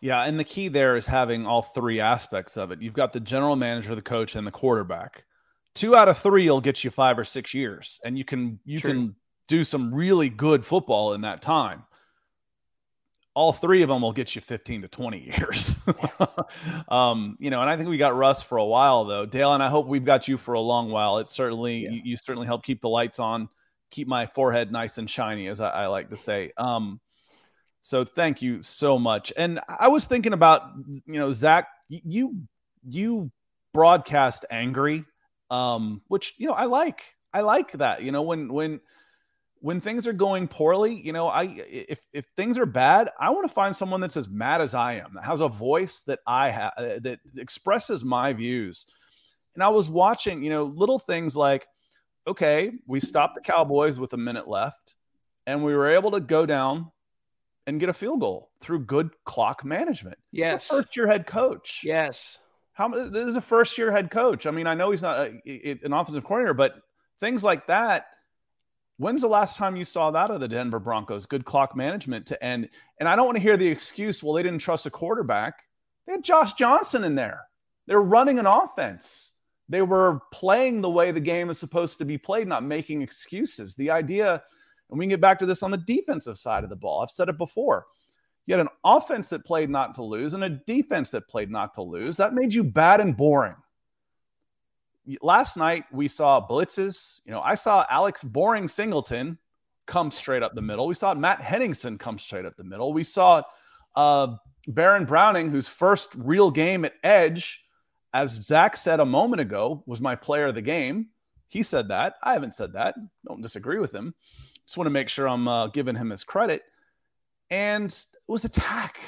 [0.04, 2.82] Yeah, and the key there is having all three aspects of it.
[2.82, 5.24] You've got the general manager, the coach, and the quarterback.
[5.74, 8.80] Two out of three will get you five or six years, and you can you
[8.80, 8.90] True.
[8.90, 9.16] can
[9.48, 11.84] do some really good football in that time.
[13.32, 15.74] All three of them will get you 15 to 20 years.
[16.90, 19.24] um, you know, and I think we got Russ for a while though.
[19.24, 21.16] Dale, and I hope we've got you for a long while.
[21.16, 21.90] It's certainly yeah.
[21.92, 23.48] you, you, certainly help keep the lights on,
[23.90, 26.52] keep my forehead nice and shiny, as I, I like to say.
[26.58, 27.00] Um,
[27.84, 29.30] so thank you so much.
[29.36, 30.70] And I was thinking about,
[31.04, 32.34] you know, Zach, you
[32.88, 33.30] you
[33.74, 35.04] broadcast angry,
[35.50, 37.02] um, which you know I like.
[37.34, 38.02] I like that.
[38.02, 38.80] You know, when when
[39.60, 43.46] when things are going poorly, you know, I if if things are bad, I want
[43.46, 46.48] to find someone that's as mad as I am, that has a voice that I
[46.48, 48.86] have uh, that expresses my views.
[49.52, 51.66] And I was watching, you know, little things like,
[52.26, 54.94] okay, we stopped the Cowboys with a minute left,
[55.46, 56.90] and we were able to go down
[57.66, 60.18] and get a field goal through good clock management.
[60.30, 61.80] Yes, first year head coach.
[61.84, 62.38] Yes,
[62.72, 64.46] how this is a first year head coach.
[64.46, 66.74] I mean, I know he's not a, an offensive coordinator, but
[67.20, 68.06] things like that.
[68.96, 71.26] When's the last time you saw that of the Denver Broncos?
[71.26, 72.68] Good clock management to end.
[73.00, 75.64] And I don't want to hear the excuse, well, they didn't trust a quarterback.
[76.06, 77.40] They had Josh Johnson in there.
[77.86, 79.32] They're running an offense.
[79.68, 83.74] They were playing the way the game is supposed to be played, not making excuses.
[83.74, 84.42] The idea
[84.94, 87.00] and we can get back to this on the defensive side of the ball.
[87.00, 87.86] I've said it before.
[88.46, 91.74] You had an offense that played not to lose and a defense that played not
[91.74, 92.16] to lose.
[92.16, 93.56] That made you bad and boring.
[95.20, 97.18] Last night we saw blitzes.
[97.24, 99.36] You know, I saw Alex Boring Singleton
[99.86, 100.86] come straight up the middle.
[100.86, 102.92] We saw Matt Henningsen come straight up the middle.
[102.92, 103.42] We saw
[103.96, 104.36] uh,
[104.68, 107.64] Baron Browning, whose first real game at edge,
[108.12, 111.08] as Zach said a moment ago, was my player of the game.
[111.48, 112.14] He said that.
[112.22, 112.94] I haven't said that.
[113.26, 114.14] Don't disagree with him.
[114.66, 116.62] Just want to make sure I'm uh, giving him his credit.
[117.50, 118.98] And it was attack.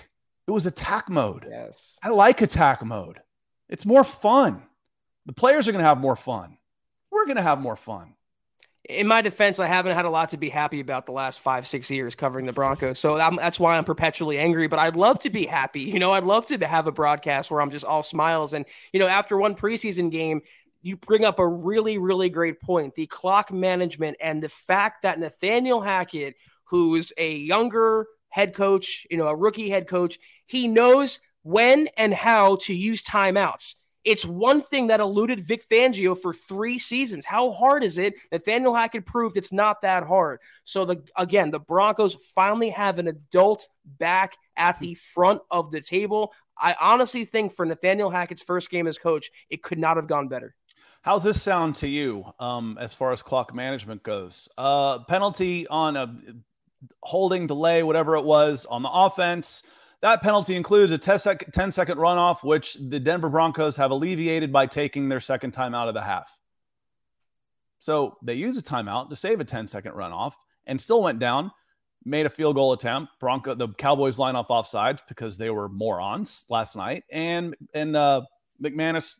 [0.46, 1.46] It was attack mode.
[1.48, 1.96] Yes.
[2.02, 3.20] I like attack mode.
[3.68, 4.62] It's more fun.
[5.26, 6.58] The players are going to have more fun.
[7.10, 8.12] We're going to have more fun.
[8.88, 11.66] In my defense, I haven't had a lot to be happy about the last five,
[11.66, 13.00] six years covering the Broncos.
[13.00, 14.68] So I'm, that's why I'm perpetually angry.
[14.68, 15.80] But I'd love to be happy.
[15.80, 18.52] You know, I'd love to have a broadcast where I'm just all smiles.
[18.52, 20.42] And, you know, after one preseason game,
[20.86, 22.94] you bring up a really, really great point.
[22.94, 29.16] The clock management and the fact that Nathaniel Hackett, who's a younger head coach, you
[29.16, 33.74] know, a rookie head coach, he knows when and how to use timeouts.
[34.04, 37.24] It's one thing that eluded Vic Fangio for three seasons.
[37.24, 38.14] How hard is it?
[38.30, 40.38] Nathaniel Hackett proved it's not that hard.
[40.62, 43.66] So the again, the Broncos finally have an adult
[43.98, 46.32] back at the front of the table.
[46.56, 50.28] I honestly think for Nathaniel Hackett's first game as coach, it could not have gone
[50.28, 50.54] better.
[51.06, 54.48] How's this sound to you um, as far as clock management goes?
[54.58, 56.12] Uh, penalty on a
[57.04, 59.62] holding delay, whatever it was on the offense.
[60.02, 64.52] That penalty includes a 10 second, 10 second runoff, which the Denver Broncos have alleviated
[64.52, 66.28] by taking their second time out of the half.
[67.78, 70.32] So they use a timeout to save a 10 second runoff
[70.66, 71.52] and still went down,
[72.04, 73.12] made a field goal attempt.
[73.20, 77.04] Bronco, the Cowboys line off offsides because they were morons last night.
[77.12, 78.22] And, and, uh,
[78.60, 79.16] McManus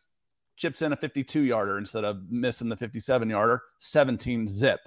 [0.57, 4.79] chips in a 52 yarder instead of missing the 57 yarder, 17 zip.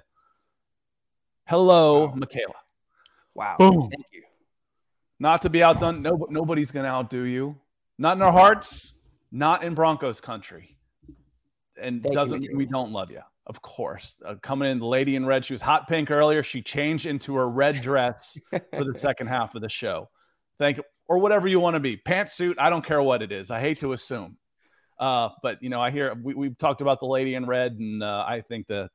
[1.45, 2.13] Hello, wow.
[2.15, 2.53] Michaela.
[3.33, 3.55] Wow.
[3.57, 3.89] Boom.
[3.89, 4.23] Thank you.
[5.19, 6.01] Not to be outdone.
[6.01, 7.55] No, nobody's going to outdo you.
[7.97, 8.93] Not in our hearts.
[9.31, 10.77] Not in Broncos country.
[11.81, 14.15] And Thank doesn't you, we don't love you, of course.
[14.25, 15.45] Uh, coming in, the lady in red.
[15.45, 16.43] She was hot pink earlier.
[16.43, 20.09] She changed into her red dress for the second half of the show.
[20.59, 21.97] Thank you, or whatever you want to be.
[21.97, 22.55] Pantsuit.
[22.57, 23.51] I don't care what it is.
[23.51, 24.37] I hate to assume.
[25.01, 28.03] Uh, but you know, I hear we, we've talked about the lady in red, and
[28.03, 28.89] uh, I think the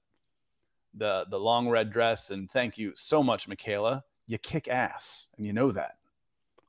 [0.95, 2.31] the the long red dress.
[2.31, 4.05] And thank you so much, Michaela.
[4.29, 5.97] You kick ass, and you know that.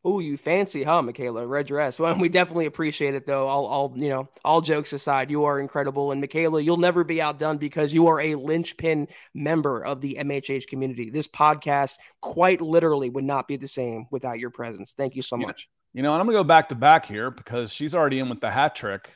[0.04, 1.46] Oh, you fancy, huh, Michaela?
[1.46, 2.00] Red dress.
[2.00, 3.48] Well, we definitely appreciate it, though.
[3.48, 7.22] All, all, you know, all jokes aside, you are incredible, and Michaela, you'll never be
[7.22, 11.10] outdone because you are a linchpin member of the MHH community.
[11.10, 14.94] This podcast, quite literally, would not be the same without your presence.
[14.94, 15.68] Thank you so much.
[15.94, 18.40] You know, and I'm gonna go back to back here because she's already in with
[18.40, 19.14] the hat trick.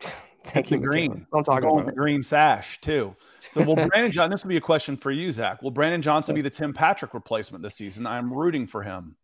[0.46, 1.26] Thank you, green.
[1.34, 3.14] I'm talking about the green sash too.
[3.50, 4.30] So, will Brandon Johnson?
[4.30, 5.62] This will be a question for you, Zach.
[5.62, 8.06] Will Brandon Johnson be the Tim Patrick replacement this season?
[8.06, 9.16] I'm rooting for him.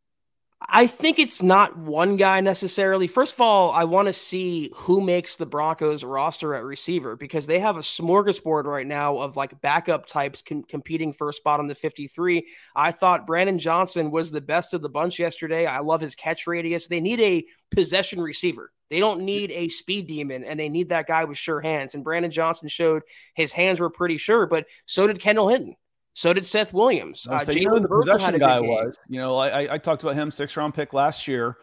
[0.61, 3.09] I think it's not one guy necessarily.
[3.09, 7.47] First of all, I want to see who makes the Broncos roster at receiver because
[7.47, 11.61] they have a smorgasbord right now of like backup types com- competing for a spot
[11.61, 12.47] on the 53.
[12.75, 15.67] I thought Brandon Johnson was the best of the bunch yesterday.
[15.67, 16.89] I love his catch radius.
[16.89, 18.73] They need a possession receiver.
[18.89, 21.95] They don't need a speed demon, and they need that guy with sure hands.
[21.95, 23.03] And Brandon Johnson showed
[23.35, 25.77] his hands were pretty sure, but so did Kendall Hinton.
[26.15, 27.27] So did Seth Williams.
[27.29, 28.99] Uh, you know the possession guy was.
[29.09, 31.59] You know, I, I talked about him, six round pick last year.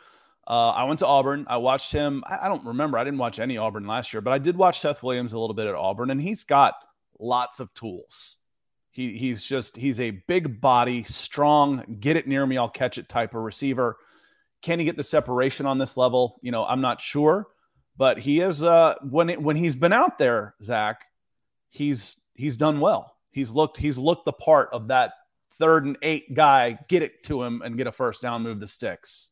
[0.46, 1.46] Uh, I went to Auburn.
[1.50, 2.24] I watched him.
[2.28, 2.98] I, I, don't remember.
[2.98, 5.56] I didn't watch any Auburn last year, but I did watch Seth Williams a little
[5.56, 6.76] bit at Auburn, and he's got
[7.18, 8.38] lots of tools.
[8.92, 13.10] He, he's just he's a big body, strong, get it near me, I'll catch it
[13.10, 13.98] type of receiver.
[14.64, 16.40] Can he get the separation on this level?
[16.42, 17.48] You know, I'm not sure,
[17.98, 18.64] but he is.
[18.64, 21.06] Uh, when it, when he's been out there, Zach,
[21.70, 25.14] he's he's done well he's looked he's looked the part of that
[25.60, 26.80] third and eight guy.
[26.88, 29.32] Get it to him and get a first down, move the sticks.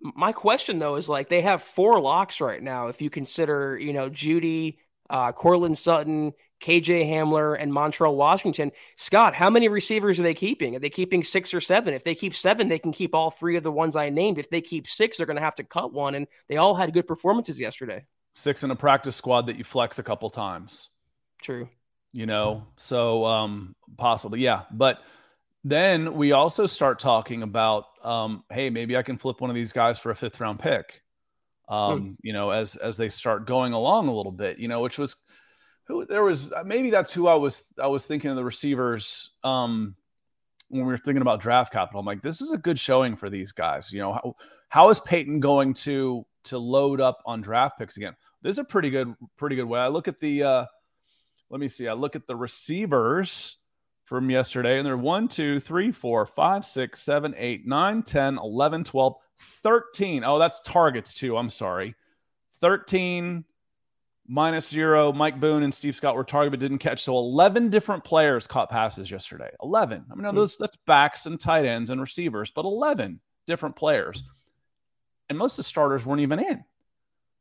[0.00, 2.86] My question though is like they have four locks right now.
[2.86, 4.78] If you consider, you know, Jeudy,
[5.08, 8.72] uh, Courtland Sutton, KJ Hamler, and Montrell Washington.
[8.96, 10.76] Scott, how many receivers are they keeping?
[10.76, 11.94] Are they keeping six or seven?
[11.94, 14.38] If they keep seven, they can keep all three of the ones I named.
[14.38, 16.14] If they keep six, they're going to have to cut one.
[16.14, 18.04] And they all had good performances yesterday.
[18.32, 20.88] Six in a practice squad that you flex a couple times.
[21.42, 21.68] True
[22.12, 25.02] you know so um possibly yeah but
[25.62, 29.72] then we also start talking about um hey maybe i can flip one of these
[29.72, 31.02] guys for a fifth round pick
[31.68, 32.12] um hmm.
[32.22, 35.16] you know as as they start going along a little bit you know which was
[35.90, 39.94] who there was maybe that's who i was i was thinking of the receivers um
[40.68, 43.28] when we were thinking about draft capital i'm like this is a good showing for
[43.28, 44.36] these guys you know how,
[44.68, 48.64] how is Paton going to to load up on draft picks again this is a
[48.64, 50.64] pretty good pretty good way i look at the uh
[51.50, 51.88] let me see.
[51.88, 53.56] I look at the receivers
[54.04, 58.84] from yesterday, and they're 1, 2, 3, 4, 5, 6, 7, 8, 9, 10, 11,
[58.84, 59.14] 12,
[59.62, 60.24] 13.
[60.24, 61.36] Oh, that's targets too.
[61.36, 61.94] I'm sorry.
[62.60, 63.44] 13
[64.30, 65.12] minus zero.
[65.12, 67.02] Mike Boone and Steve Scott were targeted but didn't catch.
[67.02, 69.50] So 11 different players caught passes yesterday.
[69.62, 70.04] 11.
[70.08, 70.36] I mean, mm-hmm.
[70.36, 74.22] those that's backs and tight ends and receivers, but 11 different players.
[75.28, 76.64] And most of the starters weren't even in.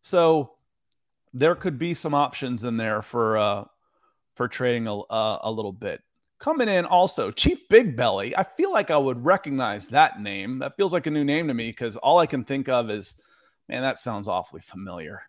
[0.02, 0.54] So
[1.32, 3.66] there could be some options in there for uh,
[4.36, 6.02] for trading a, uh, a little bit.
[6.40, 8.36] Coming in also, Chief Big Belly.
[8.36, 10.60] I feel like I would recognize that name.
[10.60, 13.16] That feels like a new name to me because all I can think of is,
[13.68, 15.29] man, that sounds awfully familiar.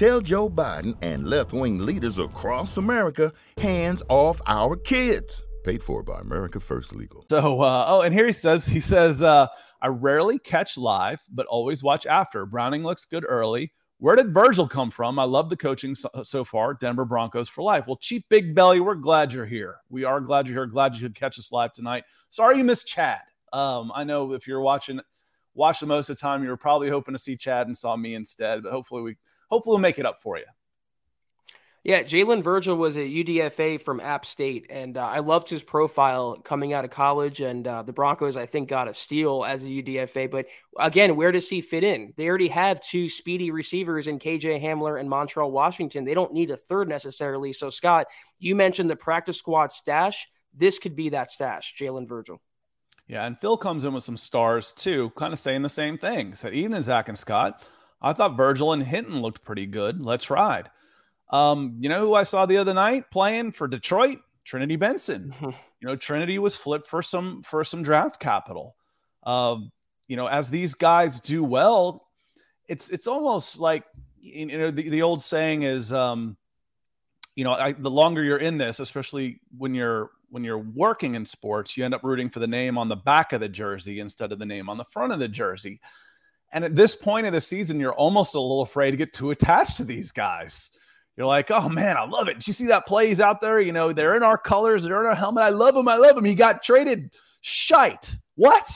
[0.00, 5.42] Tell Joe Biden and left wing leaders across America hands off our kids.
[5.62, 7.26] Paid for by America First Legal.
[7.28, 9.46] So, uh, oh, and here he says, he says, uh,
[9.82, 12.46] I rarely catch live, but always watch after.
[12.46, 13.74] Browning looks good early.
[13.98, 15.18] Where did Virgil come from?
[15.18, 16.72] I love the coaching so, so, far.
[16.72, 17.86] Denver Broncos for life.
[17.86, 19.80] Well, Chief Big Belly, we're glad you're here.
[19.90, 20.66] We are glad you're here.
[20.66, 22.04] Glad you could catch us live tonight.
[22.30, 23.20] Sorry you missed Chad.
[23.52, 24.98] Um, I know if you're watching,
[25.52, 27.96] watch the most of the time, you were probably hoping to see Chad and saw
[27.96, 28.62] me instead.
[28.62, 29.16] But hopefully we,
[29.50, 30.44] hopefully we'll make it up for you.
[31.82, 36.36] Yeah, Jalen Virgil was a UDFA from App State, and uh, I loved his profile
[36.36, 37.40] coming out of college.
[37.40, 40.30] And uh, the Broncos, I think, got a steal as a UDFA.
[40.30, 40.46] But
[40.78, 42.12] again, where does he fit in?
[42.18, 46.04] They already have two speedy receivers in KJ Hamler and Montrell Washington.
[46.04, 47.54] They don't need a third necessarily.
[47.54, 48.08] So, Scott,
[48.38, 50.28] you mentioned the practice squad stash.
[50.54, 52.42] This could be that stash, Jalen Virgil.
[53.06, 56.34] Yeah, and Phil comes in with some stars too, kind of saying the same thing.
[56.34, 57.64] Said even as Zach and Scott,
[58.02, 60.00] I thought Virgil and Hinton looked pretty good.
[60.00, 60.70] Let's ride.
[61.30, 64.18] Um, you know who I saw the other night playing for Detroit?
[64.44, 65.34] Trinity Benson.
[65.42, 68.74] you know, Trinity was flipped for some for some draft capital.
[69.24, 69.70] Um,
[70.08, 72.08] you know, as these guys do well,
[72.68, 73.84] it's it's almost like
[74.18, 76.36] you know the, the old saying is um,
[77.36, 81.24] you know, I, the longer you're in this, especially when you're when you're working in
[81.24, 84.32] sports, you end up rooting for the name on the back of the jersey instead
[84.32, 85.80] of the name on the front of the jersey.
[86.52, 89.30] And at this point of the season, you're almost a little afraid to get too
[89.30, 90.70] attached to these guys
[91.20, 92.38] you're like, oh man, I love it.
[92.38, 93.08] Did you see that play?
[93.08, 93.60] He's out there.
[93.60, 95.44] You know, they're in our colors, they're in our helmet.
[95.44, 95.86] I love him.
[95.86, 96.24] I love him.
[96.24, 97.12] He got traded.
[97.42, 98.16] Shite.
[98.36, 98.72] What?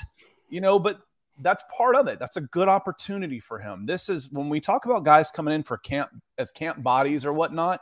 [0.51, 0.99] You know, but
[1.41, 2.19] that's part of it.
[2.19, 3.87] That's a good opportunity for him.
[3.87, 7.33] This is when we talk about guys coming in for camp as camp bodies or
[7.33, 7.81] whatnot.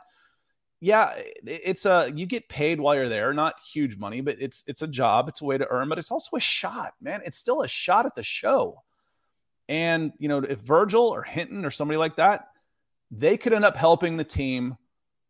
[0.79, 1.13] Yeah,
[1.45, 4.87] it's a you get paid while you're there, not huge money, but it's it's a
[4.87, 7.21] job, it's a way to earn, but it's also a shot, man.
[7.25, 8.81] It's still a shot at the show.
[9.69, 12.47] And you know, if Virgil or Hinton or somebody like that
[13.15, 14.75] they could end up helping the team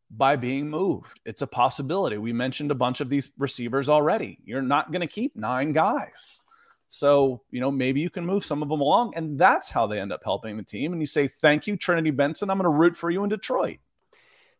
[0.09, 1.19] by being moved.
[1.25, 2.17] It's a possibility.
[2.17, 4.39] We mentioned a bunch of these receivers already.
[4.45, 6.41] You're not going to keep nine guys.
[6.87, 9.99] So, you know, maybe you can move some of them along, and that's how they
[9.99, 10.93] end up helping the team.
[10.93, 12.49] And you say, Thank you, Trinity Benson.
[12.49, 13.79] I'm going to root for you in Detroit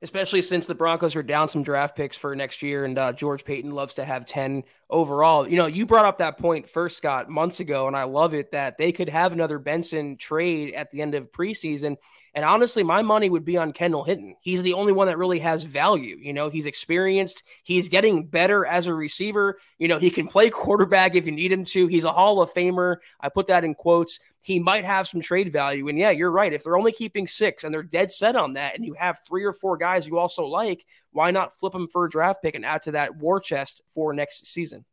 [0.04, 3.46] especially since the Broncos are down some draft picks for next year, and uh, George
[3.46, 5.48] Paton loves to have 10 overall.
[5.48, 8.52] You know, you brought up that point first, Scott, months ago, and I love it
[8.52, 11.96] that they could have another Benson trade at the end of preseason.
[12.36, 14.36] And honestly, my money would be on Kendall Hinton.
[14.42, 16.18] He's the only one that really has value.
[16.20, 19.60] You know, he's experienced, he's getting better as a receiver.
[19.78, 21.88] You know, he can play quarterback if you need him to.
[21.88, 22.98] He's a Hall of Famer.
[23.20, 25.88] I put that in quotes he might have some trade value.
[25.88, 26.52] And yeah, you're right.
[26.52, 29.46] If they're only keeping six and they're dead set on that, and you have three
[29.46, 32.66] or four guys you also like, why not flip them for a draft pick and
[32.66, 34.84] add to that war chest for next season?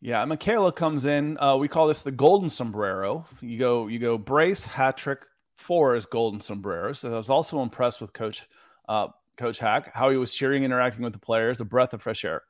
[0.00, 1.36] Yeah, Michaela comes in.
[1.40, 3.26] Uh, we call this the golden sombrero.
[3.40, 5.26] You go, you go brace, hat trick,
[5.62, 6.92] four is golden sombrero.
[6.92, 8.46] So I was also impressed with Coach
[8.88, 12.24] uh, Coach Hack, how he was cheering, interacting with the players, a breath of fresh
[12.24, 12.42] air,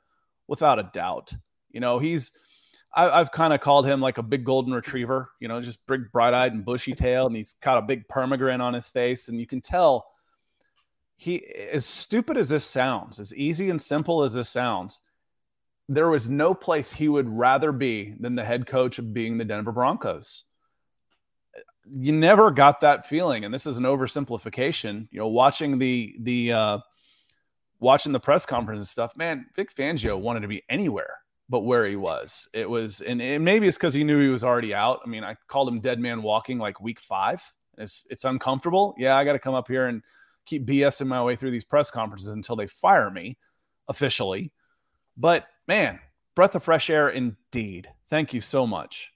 [0.47, 1.33] without a doubt.
[1.71, 2.31] You know, he's
[2.93, 6.11] I, have kind of called him like a big golden retriever, you know, just big,
[6.11, 9.39] bright eyed and bushy tail, and he's got a big permagrin on his face, and
[9.39, 10.05] you can tell
[11.15, 15.01] he, as stupid as this sounds, as easy and simple as this sounds,
[15.89, 19.45] there was no place he would rather be than the head coach of being the
[19.45, 20.45] Denver Broncos.
[21.85, 25.07] You never got that feeling, and this is an oversimplification.
[25.11, 26.77] You know, watching the the uh,
[27.79, 31.19] watching the press conference and stuff, man, Vic Fangio wanted to be anywhere
[31.49, 32.47] but where he was.
[32.51, 35.01] It was, and, maybe it's because he knew he was already out.
[35.05, 37.43] I mean, I called him dead man walking like week five.
[37.77, 38.95] It's it's uncomfortable.
[38.97, 40.01] Yeah, I got to come up here and
[40.45, 43.37] keep BSing my way through these press conferences until they fire me
[43.87, 44.51] officially.
[45.15, 45.99] But man,
[46.33, 47.87] breath of fresh air indeed.
[48.09, 49.12] Thank you so much.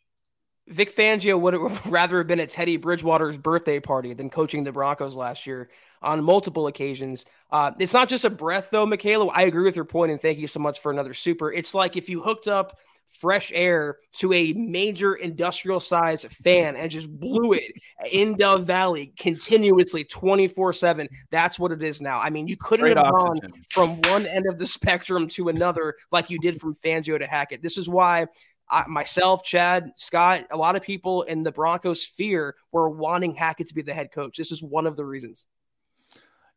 [0.67, 1.55] Vic Fangio would
[1.85, 5.69] rather have been at Teddy Bridgewater's birthday party than coaching the Broncos last year
[6.01, 7.25] on multiple occasions.
[7.51, 9.27] Uh, it's not just a breath, though, Michaela.
[9.27, 11.51] I agree with your point, and thank you so much for another super.
[11.51, 16.91] It's like if you hooked up fresh air to a major industrial size fan and
[16.91, 17.71] just blew it
[18.11, 21.07] in Dove Valley continuously 24 7.
[21.31, 22.19] That's what it is now.
[22.19, 23.49] I mean, you couldn't Great have oxygen.
[23.49, 27.25] gone from one end of the spectrum to another like you did from Fangio to
[27.25, 27.61] Hackett.
[27.61, 28.27] This is why
[28.69, 33.67] I, myself, Chad, Scott, a lot of people in the Broncos sphere were wanting Hackett
[33.67, 34.37] to be the head coach.
[34.37, 35.45] This is one of the reasons.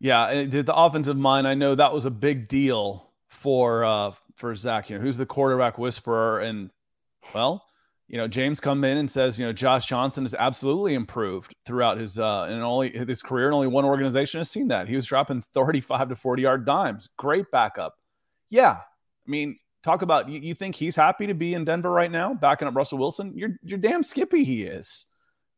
[0.01, 4.89] Yeah, the offensive mind, I know that was a big deal for uh for Zach.
[4.89, 6.41] You know, who's the quarterback whisperer?
[6.41, 6.71] And
[7.35, 7.67] well,
[8.09, 11.99] you know, James come in and says, you know, Josh Johnson has absolutely improved throughout
[11.99, 14.89] his uh and only his career, and only one organization has seen that.
[14.89, 17.11] He was dropping 35 to 40 yard dimes.
[17.19, 17.97] Great backup.
[18.49, 18.79] Yeah.
[18.79, 22.35] I mean, talk about you, you think he's happy to be in Denver right now,
[22.35, 23.33] backing up Russell Wilson.
[23.35, 25.07] You're you're damn skippy he is.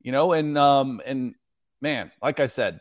[0.00, 1.34] You know, and um and
[1.80, 2.80] man, like I said,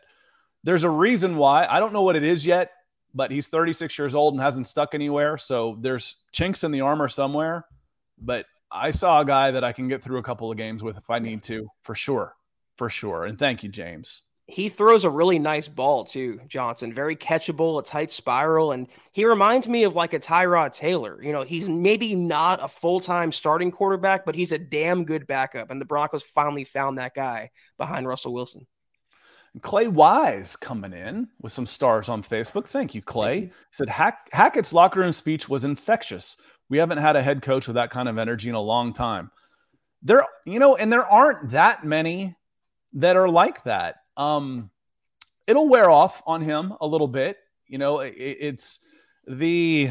[0.64, 1.66] there's a reason why.
[1.66, 2.70] I don't know what it is yet,
[3.14, 5.38] but he's 36 years old and hasn't stuck anywhere.
[5.38, 7.66] So there's chinks in the armor somewhere.
[8.18, 10.96] But I saw a guy that I can get through a couple of games with
[10.96, 12.34] if I need to, for sure.
[12.76, 13.24] For sure.
[13.24, 16.92] And thank you, James he throws a really nice ball too, Johnson.
[16.92, 21.22] Very catchable, a tight spiral, and he reminds me of like a Tyrod Taylor.
[21.22, 25.26] You know, he's maybe not a full time starting quarterback, but he's a damn good
[25.26, 25.70] backup.
[25.70, 28.66] And the Broncos finally found that guy behind Russell Wilson.
[29.60, 32.66] Clay Wise coming in with some stars on Facebook.
[32.66, 33.40] Thank you, Clay.
[33.40, 33.56] Thank you.
[33.70, 36.38] Said Hack- Hackett's locker room speech was infectious.
[36.68, 39.30] We haven't had a head coach with that kind of energy in a long time.
[40.02, 42.34] There, you know, and there aren't that many
[42.94, 44.70] that are like that um,
[45.46, 47.38] it'll wear off on him a little bit.
[47.66, 48.80] You know, it, it's
[49.26, 49.90] the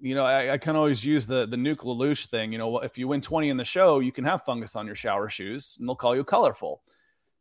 [0.00, 2.52] you know, I, I, can always use the the Nuke LaLoosh thing.
[2.52, 4.94] You know, if you win 20 in the show, you can have fungus on your
[4.94, 6.82] shower shoes and they'll call you colorful.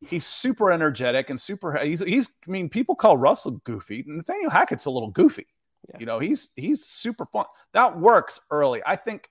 [0.07, 4.03] He's super energetic and super he's he's I mean, people call Russell goofy.
[4.07, 5.47] And Nathaniel Hackett's a little goofy.
[5.89, 5.97] Yeah.
[5.99, 7.45] You know, he's he's super fun.
[7.73, 8.81] That works early.
[8.85, 9.29] I think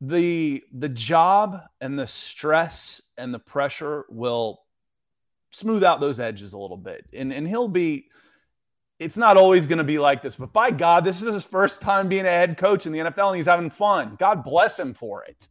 [0.00, 4.62] the the job and the stress and the pressure will
[5.50, 7.06] smooth out those edges a little bit.
[7.12, 8.08] And and he'll be
[8.98, 11.80] it's not always going to be like this, but by God, this is his first
[11.80, 14.16] time being a head coach in the NFL and he's having fun.
[14.18, 15.48] God bless him for it.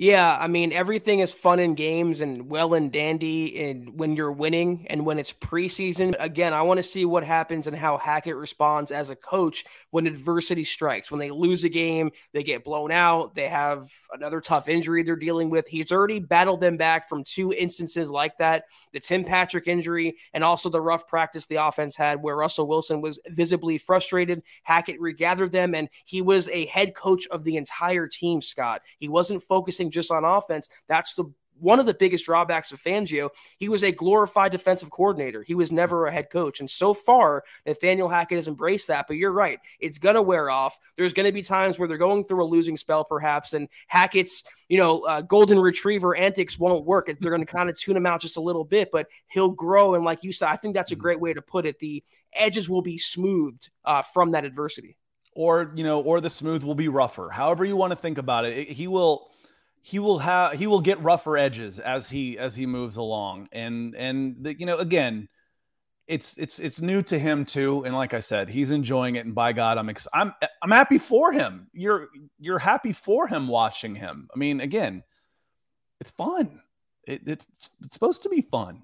[0.00, 4.32] Yeah, I mean everything is fun and games and well and dandy and when you're
[4.32, 6.14] winning and when it's preseason.
[6.18, 10.06] Again, I want to see what happens and how Hackett responds as a coach when
[10.06, 11.10] adversity strikes.
[11.10, 15.16] When they lose a game, they get blown out, they have another tough injury they're
[15.16, 15.68] dealing with.
[15.68, 20.42] He's already battled them back from two instances like that, the Tim Patrick injury and
[20.42, 24.42] also the rough practice the offense had where Russell Wilson was visibly frustrated.
[24.62, 28.80] Hackett regathered them and he was a head coach of the entire team, Scott.
[28.98, 30.68] He wasn't focusing just on offense.
[30.88, 31.24] That's the
[31.60, 35.42] one of the biggest drawbacks of Fangio, he was a glorified defensive coordinator.
[35.42, 36.60] He was never a head coach.
[36.60, 39.06] And so far, Nathaniel Hackett has embraced that.
[39.06, 39.58] But you're right.
[39.78, 40.78] It's going to wear off.
[40.96, 44.44] There's going to be times where they're going through a losing spell, perhaps, and Hackett's,
[44.68, 47.06] you know, uh, golden retriever antics won't work.
[47.06, 49.94] They're going to kind of tune him out just a little bit, but he'll grow.
[49.94, 51.02] And like you said, I think that's a mm-hmm.
[51.02, 51.78] great way to put it.
[51.78, 52.02] The
[52.34, 54.96] edges will be smoothed uh, from that adversity.
[55.36, 57.30] Or, you know, or the smooth will be rougher.
[57.30, 59.30] However you want to think about it, he will
[59.82, 63.48] he will have he will get rougher edges as he as he moves along.
[63.52, 65.28] And and the, you know again
[66.06, 67.84] it's it's it's new to him too.
[67.84, 69.24] And like i said he's enjoying it.
[69.24, 71.68] And by god i'm ex- i'm i'm happy for him.
[71.72, 72.08] You're
[72.38, 74.28] you're happy for him watching him.
[74.34, 75.02] I mean again
[76.00, 76.60] it's fun.
[77.06, 77.46] It, it's
[77.82, 78.82] it's supposed to be fun.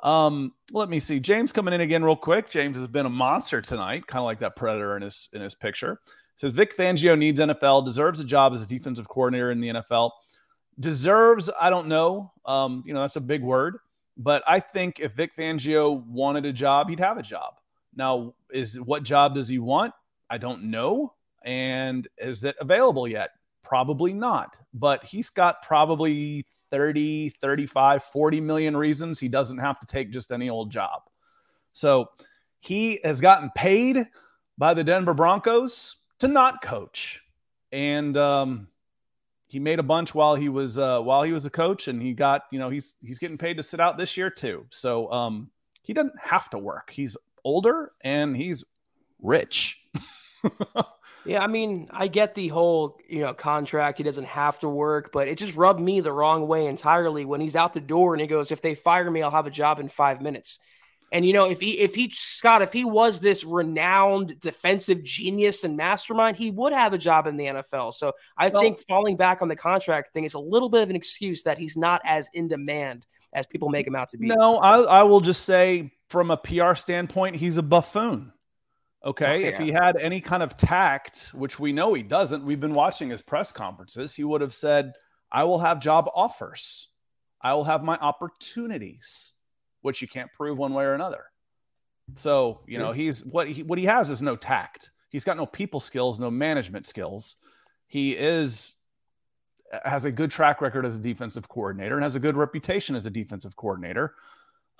[0.00, 1.18] Um let me see.
[1.18, 2.50] James coming in again real quick.
[2.50, 5.56] James has been a monster tonight kind of like that predator in his in his
[5.56, 6.00] picture.
[6.36, 10.10] Says vic fangio needs nfl deserves a job as a defensive coordinator in the nfl
[10.78, 12.32] Deserves, I don't know.
[12.44, 13.78] Um, you know, that's a big word.
[14.16, 17.54] But I think if Vic Fangio wanted a job, he'd have a job.
[17.94, 19.92] Now, is what job does he want?
[20.30, 21.14] I don't know.
[21.44, 23.30] And is it available yet?
[23.62, 24.56] Probably not.
[24.74, 30.32] But he's got probably 30, 35, 40 million reasons he doesn't have to take just
[30.32, 31.02] any old job.
[31.72, 32.10] So
[32.60, 34.06] he has gotten paid
[34.58, 37.22] by the Denver Broncos to not coach.
[37.72, 38.68] And um,
[39.48, 42.12] he made a bunch while he was uh, while he was a coach, and he
[42.12, 44.66] got you know he's he's getting paid to sit out this year too.
[44.70, 45.50] So um,
[45.82, 46.90] he doesn't have to work.
[46.90, 48.64] He's older and he's
[49.22, 49.80] rich.
[51.24, 53.98] yeah, I mean, I get the whole you know contract.
[53.98, 57.40] He doesn't have to work, but it just rubbed me the wrong way entirely when
[57.40, 59.78] he's out the door and he goes, "If they fire me, I'll have a job
[59.78, 60.58] in five minutes."
[61.12, 65.62] And you know, if he if he Scott, if he was this renowned defensive genius
[65.62, 67.94] and mastermind, he would have a job in the NFL.
[67.94, 70.90] So I well, think falling back on the contract thing is a little bit of
[70.90, 74.26] an excuse that he's not as in demand as people make him out to be.
[74.26, 78.32] No, I, I will just say from a PR standpoint, he's a buffoon.
[79.04, 79.26] Okay.
[79.26, 79.46] Oh, yeah.
[79.48, 83.10] If he had any kind of tact, which we know he doesn't, we've been watching
[83.10, 84.94] his press conferences, he would have said,
[85.30, 86.88] I will have job offers.
[87.40, 89.34] I will have my opportunities,
[89.86, 91.26] which you can't prove one way or another.
[92.16, 94.90] So, you know, he's what he what he has is no tact.
[95.10, 97.36] He's got no people skills, no management skills.
[97.86, 98.74] He is
[99.84, 103.06] has a good track record as a defensive coordinator and has a good reputation as
[103.06, 104.14] a defensive coordinator.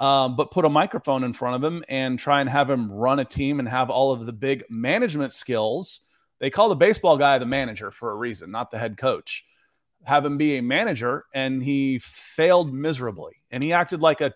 [0.01, 3.21] Um, but put a microphone in front of him and try and have him run
[3.21, 6.01] a team and have all of the big management skills.
[6.41, 9.47] They call the baseball guy the manager for a reason, not the head coach
[10.07, 13.43] have him be a manager, and he failed miserably.
[13.51, 14.33] And he acted like a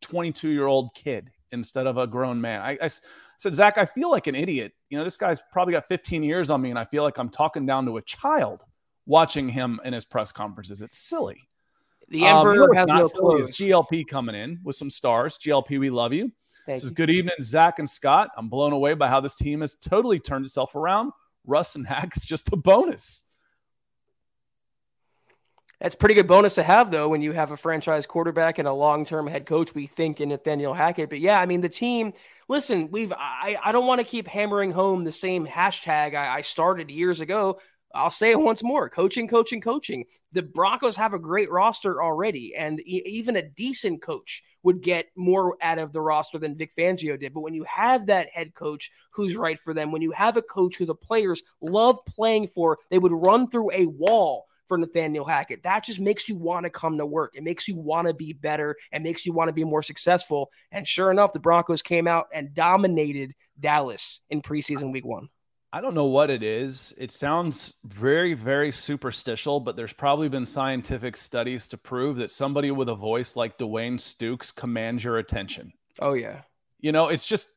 [0.00, 2.60] 22 year old kid instead of a grown man.
[2.60, 2.90] I, I,
[3.36, 4.72] said, Zach, I feel like an idiot.
[4.90, 7.28] You know, this guy's probably got 15 years on me, and I feel like I'm
[7.28, 8.64] talking down to a child
[9.06, 10.82] watching him in his press conferences.
[10.82, 11.48] It's silly.
[12.08, 13.50] The Emperor um, has no clothes.
[13.52, 15.38] GLP coming in with some stars.
[15.38, 16.32] GLP, we love you.
[16.66, 18.30] Thank this is good evening, Zach and Scott.
[18.36, 21.12] I'm blown away by how this team has totally turned itself around.
[21.46, 23.27] Russ and Hack is just a bonus.
[25.80, 28.72] That's pretty good bonus to have, though, when you have a franchise quarterback and a
[28.72, 29.74] long term head coach.
[29.74, 31.08] We think in Nathaniel Hackett.
[31.08, 32.14] But yeah, I mean, the team,
[32.48, 36.40] listen, we've, I, I don't want to keep hammering home the same hashtag I, I
[36.40, 37.60] started years ago.
[37.94, 40.04] I'll say it once more coaching, coaching, coaching.
[40.32, 45.06] The Broncos have a great roster already, and e- even a decent coach would get
[45.16, 47.32] more out of the roster than Vic Fangio did.
[47.32, 50.42] But when you have that head coach who's right for them, when you have a
[50.42, 55.24] coach who the players love playing for, they would run through a wall for Nathaniel
[55.24, 55.62] Hackett.
[55.62, 57.32] That just makes you want to come to work.
[57.34, 60.50] It makes you want to be better and makes you want to be more successful.
[60.70, 65.28] And sure enough, the Broncos came out and dominated Dallas in preseason week one.
[65.70, 66.94] I don't know what it is.
[66.96, 72.70] It sounds very, very superstitial, but there's probably been scientific studies to prove that somebody
[72.70, 75.72] with a voice like Dwayne Stukes commands your attention.
[76.00, 76.40] Oh, yeah.
[76.80, 77.50] You know, it's just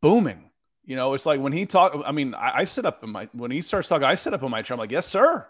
[0.00, 0.50] booming.
[0.86, 2.00] You know, it's like when he talk.
[2.06, 4.44] I mean, I, I, sit up in my when he starts talking, I sit up
[4.44, 4.76] in my chair.
[4.76, 5.46] I'm like, yes, sir.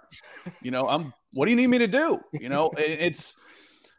[0.62, 1.12] You know, I'm.
[1.32, 2.20] What do you need me to do?
[2.32, 3.36] You know, it, it's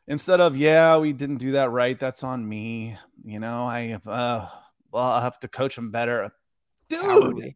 [0.08, 2.00] instead of yeah, we didn't do that right.
[2.00, 2.98] That's on me.
[3.24, 4.48] You know, I uh,
[4.92, 6.32] well, I have to coach him better,
[6.90, 7.54] dude.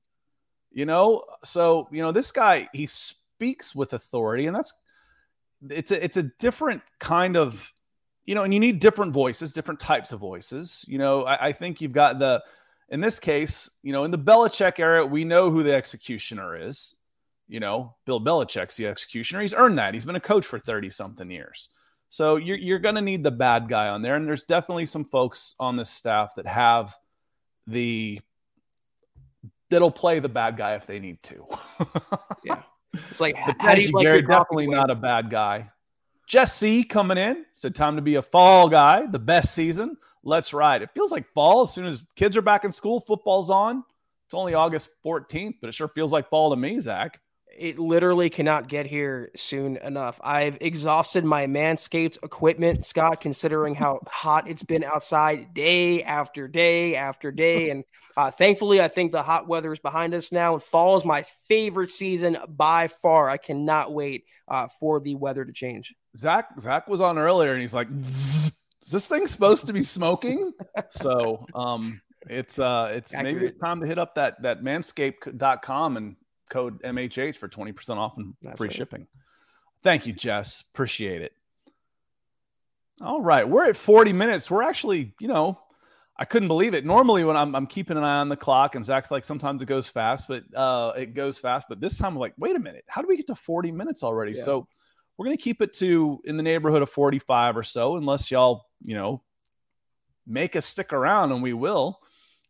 [0.72, 4.74] You know, so you know this guy he speaks with authority, and that's
[5.70, 7.74] it's a it's a different kind of
[8.26, 10.86] you know, and you need different voices, different types of voices.
[10.88, 12.44] You know, I, I think you've got the
[12.92, 16.96] in this case, you know, in the Belichick era, we know who the executioner is.
[17.48, 19.42] You know, Bill Belichick's the executioner.
[19.42, 19.94] He's earned that.
[19.94, 21.70] He's been a coach for 30 something years.
[22.10, 24.16] So you're, you're going to need the bad guy on there.
[24.16, 26.96] And there's definitely some folks on this staff that have
[27.68, 28.20] the,
[29.70, 31.46] that'll play the bad guy if they need to.
[32.44, 32.62] yeah.
[33.10, 35.72] It's like, how do you like Gary, definitely not a bad guy.
[36.28, 39.98] Jesse coming in said time to be a fall guy, the best season.
[40.24, 40.82] Let's ride.
[40.82, 43.84] It feels like fall as soon as kids are back in school, football's on.
[44.28, 47.20] It's only August 14th, but it sure feels like fall to me, Zach.
[47.58, 50.22] It literally cannot get here soon enough.
[50.24, 56.96] I've exhausted my manscaped equipment, Scott, considering how hot it's been outside day after day
[56.96, 57.72] after day.
[57.72, 57.84] And
[58.16, 60.54] uh, thankfully, I think the hot weather is behind us now.
[60.54, 63.30] And fall is my favorite season by far.
[63.30, 65.94] I cannot wait uh, for the weather to change.
[66.16, 67.90] Zach Zach was on earlier, and he's like,
[68.84, 70.54] is this thing supposed to be smoking?
[70.90, 73.34] so um it's uh it's Accurate.
[73.36, 76.16] maybe it's time to hit up that that manscaped.com and
[76.50, 78.76] code MHH for 20% off and That's free right.
[78.76, 79.08] shipping.
[79.84, 80.64] Thank you, Jess.
[80.74, 81.34] Appreciate it.
[83.02, 84.52] All right, we're at 40 minutes.
[84.52, 85.60] We're actually, you know,
[86.20, 86.86] I couldn't believe it.
[86.86, 89.66] Normally, when I'm, I'm keeping an eye on the clock, and Zach's like, sometimes it
[89.66, 91.66] goes fast, but uh, it goes fast.
[91.68, 94.04] But this time, I'm like, wait a minute, how do we get to 40 minutes
[94.04, 94.34] already?
[94.34, 94.44] Yeah.
[94.44, 94.68] So
[95.18, 98.66] we're going to keep it to in the neighborhood of 45 or so, unless y'all,
[98.84, 99.22] you know,
[100.28, 102.00] make us stick around and we will.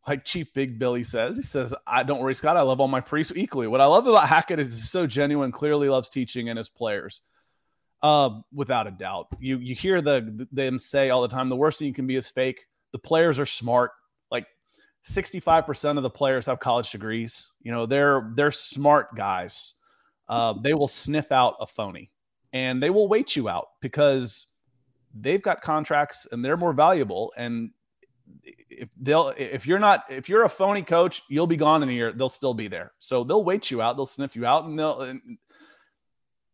[0.08, 2.58] Like Chief Big Billy says, he says, I don't worry, Scott.
[2.58, 3.68] I love all my priests equally.
[3.68, 7.22] What I love about Hackett is he's so genuine, clearly loves teaching and his players.
[8.02, 9.28] Uh, without a doubt.
[9.40, 12.16] You you hear the them say all the time, the worst thing you can be
[12.16, 12.66] is fake.
[12.94, 13.92] The players are smart.
[14.32, 14.48] Like
[15.08, 17.52] 65% of the players have college degrees.
[17.62, 19.76] You know, they're they're smart guys.
[20.28, 22.10] Uh, they will sniff out a phony
[22.54, 24.48] and they will wait you out because
[25.14, 27.34] they've got contracts and they're more valuable.
[27.38, 27.72] And
[28.44, 31.92] if they'll if you're not if you're a phony coach you'll be gone in a
[31.92, 32.12] year.
[32.12, 32.94] They'll still be there.
[33.00, 33.98] So they'll wait you out.
[33.98, 35.22] They'll sniff you out and they'll and,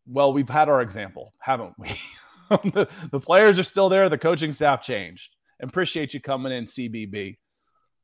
[0.06, 1.98] well we've had our example haven't we?
[2.50, 4.08] The, the players are still there.
[4.08, 5.36] The coaching staff changed.
[5.60, 7.36] Appreciate you coming in, CBB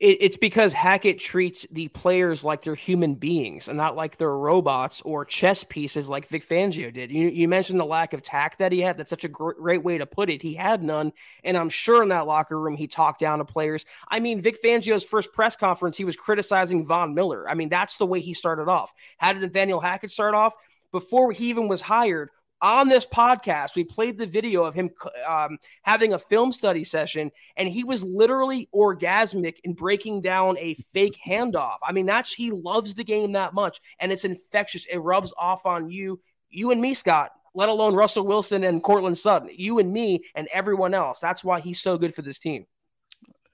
[0.05, 4.37] it, it's because Hackett treats the players like they're human beings and not like they're
[4.37, 7.11] robots or chess pieces like Vic Fangio did.
[7.11, 8.99] You, you mentioned the lack of tact that he had.
[8.99, 10.43] That's such a great, great way to put it.
[10.43, 11.13] He had none.
[11.43, 13.87] And I'm sure in that locker room, he talked down to players.
[14.07, 17.49] I mean, Vic Fangio's first press conference, he was criticizing Von Miller.
[17.49, 18.93] I mean, that's the way he started off.
[19.17, 20.55] How did Nathaniel Hackett start off?
[20.93, 22.29] Before he even was hired,
[22.61, 24.91] on this podcast, we played the video of him
[25.27, 30.75] um, having a film study session, and he was literally orgasmic in breaking down a
[30.93, 31.77] fake handoff.
[31.87, 34.87] I mean, that's he loves the game that much, and it's infectious.
[34.87, 37.31] It rubs off on you, you and me, Scott.
[37.57, 41.21] Let alone Russell Wilson and Courtland Sutton, you and me and everyone else.
[41.21, 42.67] That's why he's so good for this team.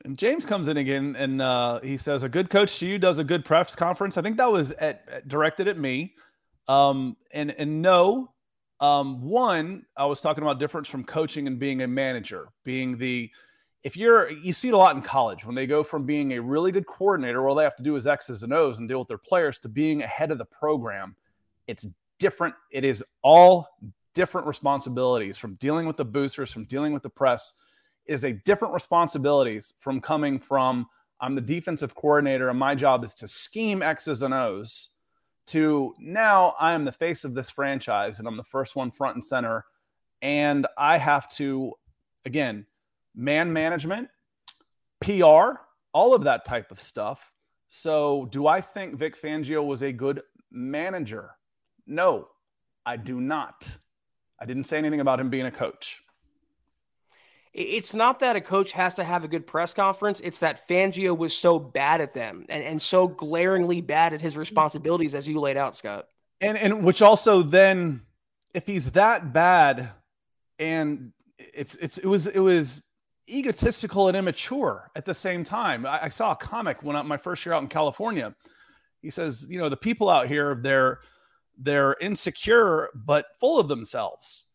[0.07, 3.19] And James comes in again and uh, he says, "A good coach to you does
[3.19, 6.15] a good press conference." I think that was at, at directed at me.
[6.69, 8.30] Um, and and no,
[8.81, 13.31] um, one, I was talking about difference from coaching and being a manager, being the
[13.83, 16.41] if you're you see it a lot in college when they go from being a
[16.41, 19.09] really good coordinator, all they have to do is X's and O's and deal with
[19.09, 21.15] their players to being ahead of the program.
[21.67, 21.87] It's
[22.19, 22.55] different.
[22.71, 23.67] It is all
[24.15, 27.55] different responsibilities from dealing with the boosters, from dealing with the press.
[28.07, 30.87] It is a different responsibilities from coming from
[31.23, 34.91] I'm the defensive coordinator and my job is to scheme X's and O's
[35.51, 39.15] to now I am the face of this franchise and I'm the first one front
[39.15, 39.65] and center.
[40.23, 41.75] And I have to,
[42.25, 42.67] again,
[43.15, 44.09] man management,
[45.01, 45.61] PR,
[45.93, 47.33] all of that type of stuff.
[47.69, 51.31] So, do I think Vic Fangio was a good manager?
[51.87, 52.29] No,
[52.85, 53.77] I do not.
[54.41, 56.01] I didn't say anything about him being a coach.
[57.53, 60.21] It's not that a coach has to have a good press conference.
[60.21, 64.37] It's that Fangio was so bad at them and, and so glaringly bad at his
[64.37, 66.07] responsibilities as you laid out, Scott.
[66.41, 68.03] And and which also then
[68.55, 69.91] if he's that bad
[70.59, 72.83] and it's it's it was it was
[73.29, 75.87] egotistical and immature at the same time.
[75.87, 78.35] I, I saw a comic when I, my first year out in California.
[79.03, 81.01] He says, you know, the people out here, they're
[81.59, 84.47] they're insecure but full of themselves.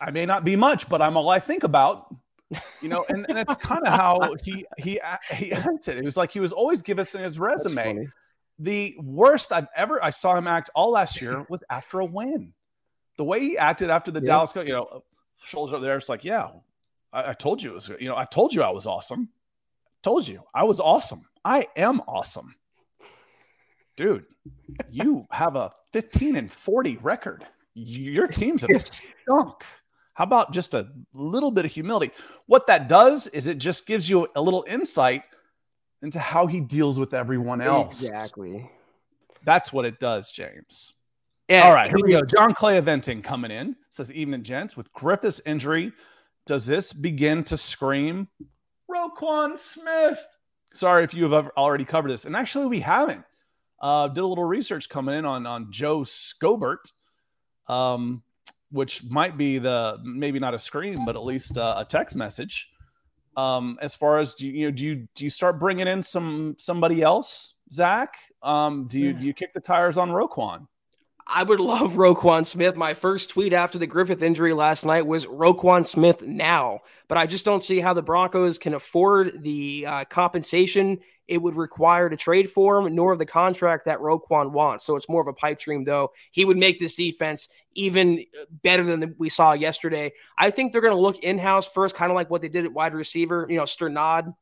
[0.00, 2.14] I may not be much, but I'm all I think about
[2.80, 5.98] you know, and, and that's kind of how he he uh, he acted.
[5.98, 8.08] It was like he was always giving us his resume.
[8.58, 12.52] The worst I've ever I saw him act all last year was after a win.
[13.16, 14.26] The way he acted after the yeah.
[14.26, 14.98] Dallas, you know, uh,
[15.38, 15.96] shoulders up there.
[15.96, 16.48] It's like, yeah,
[17.12, 17.88] I, I told you it was.
[18.00, 19.28] You know, I told you I was awesome.
[20.02, 21.26] Told you I was awesome.
[21.44, 22.54] I am awesome,
[23.96, 24.26] dude.
[24.90, 27.46] You have a 15 and 40 record.
[27.74, 29.64] Your team's a stunk.
[30.14, 32.12] How about just a little bit of humility?
[32.46, 35.22] What that does is it just gives you a little insight
[36.02, 38.02] into how he deals with everyone else.
[38.02, 38.70] Exactly.
[39.44, 40.92] That's what it does, James.
[41.48, 42.22] Yeah, All right, here we go.
[42.22, 44.76] John Clay eventing coming in says, Evening, gents.
[44.76, 45.92] With Griffith's injury,
[46.46, 48.28] does this begin to scream
[48.90, 50.18] Roquan Smith?
[50.72, 52.24] Sorry if you have already covered this.
[52.24, 53.24] And actually, we haven't.
[53.80, 56.90] Uh, did a little research coming in on, on Joe Schobert.
[57.68, 58.22] Um,
[58.74, 62.68] which might be the maybe not a screen, but at least uh, a text message.
[63.36, 66.02] Um, as far as do you, you know, do you do you start bringing in
[66.02, 68.16] some somebody else, Zach?
[68.42, 70.66] Um, do you do you kick the tires on Roquan?
[71.26, 72.74] I would love Roquan Smith.
[72.74, 77.26] My first tweet after the Griffith injury last night was Roquan Smith now, but I
[77.26, 82.16] just don't see how the Broncos can afford the uh, compensation it would require to
[82.16, 84.84] trade for him, nor the contract that Roquan wants.
[84.84, 86.12] So it's more of a pipe dream, though.
[86.30, 88.24] He would make this defense even
[88.62, 90.12] better than we saw yesterday.
[90.38, 92.64] I think they're going to look in house first, kind of like what they did
[92.64, 93.46] at wide receiver.
[93.48, 94.34] You know, Strnad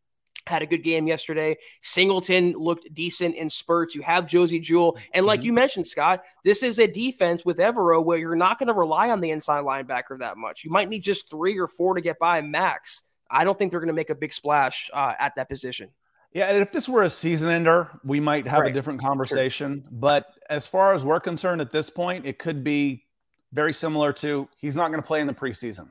[0.47, 1.57] had a good game yesterday.
[1.83, 3.95] Singleton looked decent in spurts.
[3.95, 4.99] You have Josey Jewell.
[5.14, 5.47] And like mm-hmm.
[5.47, 9.11] you mentioned, Scott, this is a defense with Evero where you're not going to rely
[9.11, 10.64] on the inside linebacker that much.
[10.64, 13.03] You might need just three or four to get by max.
[13.30, 15.91] I don't think they're going to make a big splash uh, at that position.
[16.35, 18.70] Yeah, and if this were a season ender, we might have right.
[18.70, 19.83] a different conversation.
[19.83, 19.91] Sure.
[19.93, 23.05] But as far as we're concerned at this point, it could be
[23.53, 25.91] very similar to he's not going to play in the preseason.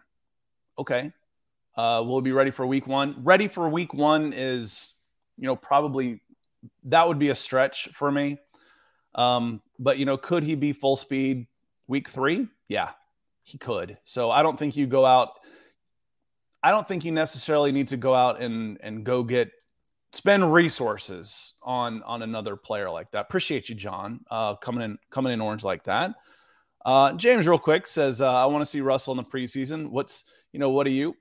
[0.80, 1.12] Okay.
[1.78, 3.16] Uh, we'll be ready for week one.
[3.24, 4.96] Ready for week one is,
[5.38, 6.22] you know, probably
[6.86, 8.39] that would be a stretch for me.
[9.14, 11.48] Um, but, you know, could he be full speed
[11.88, 12.48] week three?
[12.68, 12.89] Yeah,
[13.44, 13.98] he could.
[14.06, 15.39] So I don't think you go out.
[16.64, 19.52] I don't think you necessarily need to go out and and go get
[20.14, 23.22] spend resources on on another player like that.
[23.22, 26.14] Appreciate you, John, uh, coming in coming in orange like that.
[26.86, 29.89] Uh, James, real quick, says uh, I want to see Russell in the preseason.
[29.89, 31.16] What's you know what are you?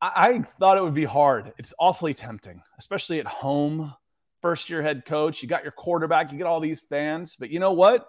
[0.00, 1.52] I, I thought it would be hard.
[1.58, 3.92] It's awfully tempting, especially at home.
[4.40, 7.60] First year head coach, you got your quarterback, you get all these fans, but you
[7.60, 8.08] know what?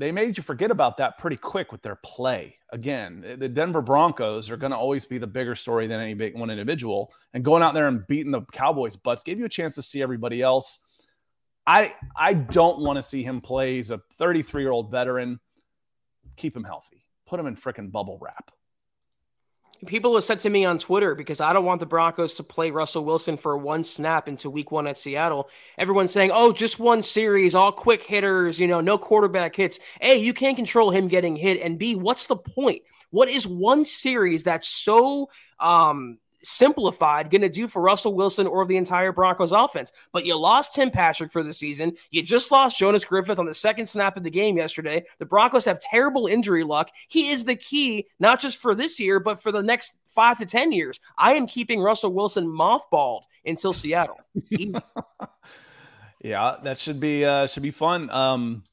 [0.00, 2.56] They made you forget about that pretty quick with their play.
[2.70, 6.14] Again, eh, the Denver Broncos are going to always be the bigger story than any
[6.14, 7.12] big one individual.
[7.34, 10.02] And going out there and beating the Cowboys' butts gave you a chance to see
[10.02, 10.78] everybody else.
[11.66, 13.76] I I don't want to see him play.
[13.76, 15.38] He's a 33 year old veteran.
[16.36, 17.02] Keep him healthy.
[17.26, 18.50] Put him in freaking bubble wrap
[19.86, 22.70] people have said to me on Twitter because I don't want the Broncos to play
[22.70, 25.48] Russell Wilson for one snap into week one at Seattle.
[25.78, 29.78] Everyone's saying, oh, just one series, all quick hitters, you know, no quarterback hits.
[30.00, 31.60] A, you can't control him getting hit.
[31.60, 32.82] And B, what's the point?
[33.10, 38.64] What is one series that's so um simplified going to do for Russell Wilson or
[38.64, 39.92] the entire Broncos offense.
[40.12, 41.92] But you lost Tim Patrick for the season.
[42.10, 45.04] You just lost Jonas Griffith on the second snap of the game yesterday.
[45.18, 46.90] The Broncos have terrible injury luck.
[47.08, 50.46] He is the key, not just for this year, but for the next five to
[50.46, 51.00] 10 years.
[51.16, 54.18] I am keeping Russell Wilson mothballed until Seattle.
[56.22, 58.10] yeah, that should be, uh, should be fun.
[58.10, 58.64] Um,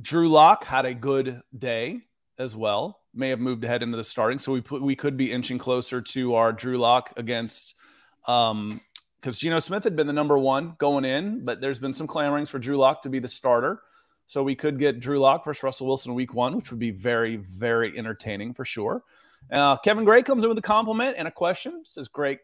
[0.00, 2.00] Drew Lock had a good day
[2.38, 4.38] as well may have moved ahead into the starting.
[4.38, 7.74] So we put, we could be inching closer to our Drew Lock against
[8.26, 8.80] um
[9.20, 12.48] because Geno Smith had been the number one going in, but there's been some clamorings
[12.48, 13.80] for Drew Lock to be the starter.
[14.26, 17.36] So we could get Drew Lock versus Russell Wilson week one, which would be very,
[17.36, 19.02] very entertaining for sure.
[19.50, 21.82] Uh, Kevin Gray comes in with a compliment and a question.
[21.84, 22.40] Says, Great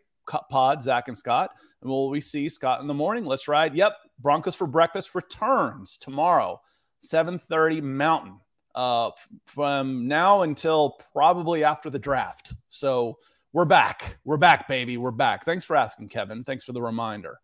[0.51, 1.53] pod, Zach and Scott.
[1.83, 3.25] And will we see Scott in the morning?
[3.25, 3.75] Let's ride.
[3.75, 3.97] Yep.
[4.21, 6.61] Broncos for breakfast returns tomorrow,
[7.03, 8.39] 7:30 Mountain
[8.81, 9.11] uh,
[9.45, 12.55] from now until probably after the draft.
[12.71, 13.19] So
[13.53, 14.17] we're back.
[14.25, 14.97] We're back, baby.
[14.97, 15.45] We're back.
[15.45, 16.45] Thanks for asking, Kevin.
[16.45, 17.41] Thanks for the reminder.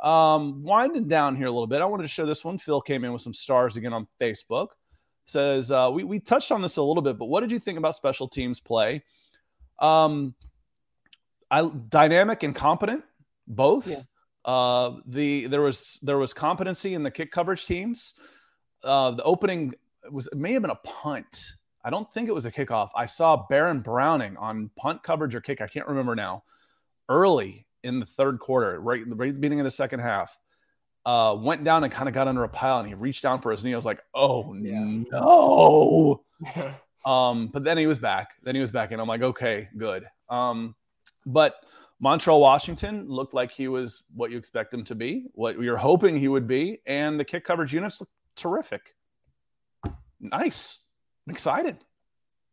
[0.00, 2.58] Um, winding down here a little bit, I wanted to show this one.
[2.58, 4.68] Phil came in with some stars again on Facebook.
[5.24, 7.76] Says uh, we we touched on this a little bit, but what did you think
[7.76, 9.02] about special teams play?
[9.80, 10.32] Um,
[11.50, 13.02] I dynamic and competent,
[13.48, 13.88] both.
[13.88, 14.02] Yeah.
[14.44, 18.14] Uh, the there was there was competency in the kick coverage teams.
[18.84, 19.74] Uh, the opening
[20.04, 21.52] it was it may have been a punt.
[21.84, 22.90] I don't think it was a kickoff.
[22.94, 25.60] I saw Baron Browning on punt coverage or kick.
[25.60, 26.44] I can't remember now.
[27.08, 30.36] Early in the third quarter, right, right at the beginning of the second half,
[31.04, 33.50] uh, went down and kind of got under a pile and he reached down for
[33.50, 33.72] his knee.
[33.72, 35.02] I was like, oh yeah.
[35.10, 36.24] no.
[37.04, 38.30] um, but then he was back.
[38.42, 40.06] Then he was back, and I'm like, okay, good.
[40.28, 40.76] Um,
[41.26, 41.56] but
[42.02, 46.16] Montrell Washington looked like he was what you expect him to be, what you're hoping
[46.16, 48.94] he would be, and the kick coverage units looked terrific.
[50.22, 50.78] Nice.
[51.26, 51.76] I'm excited.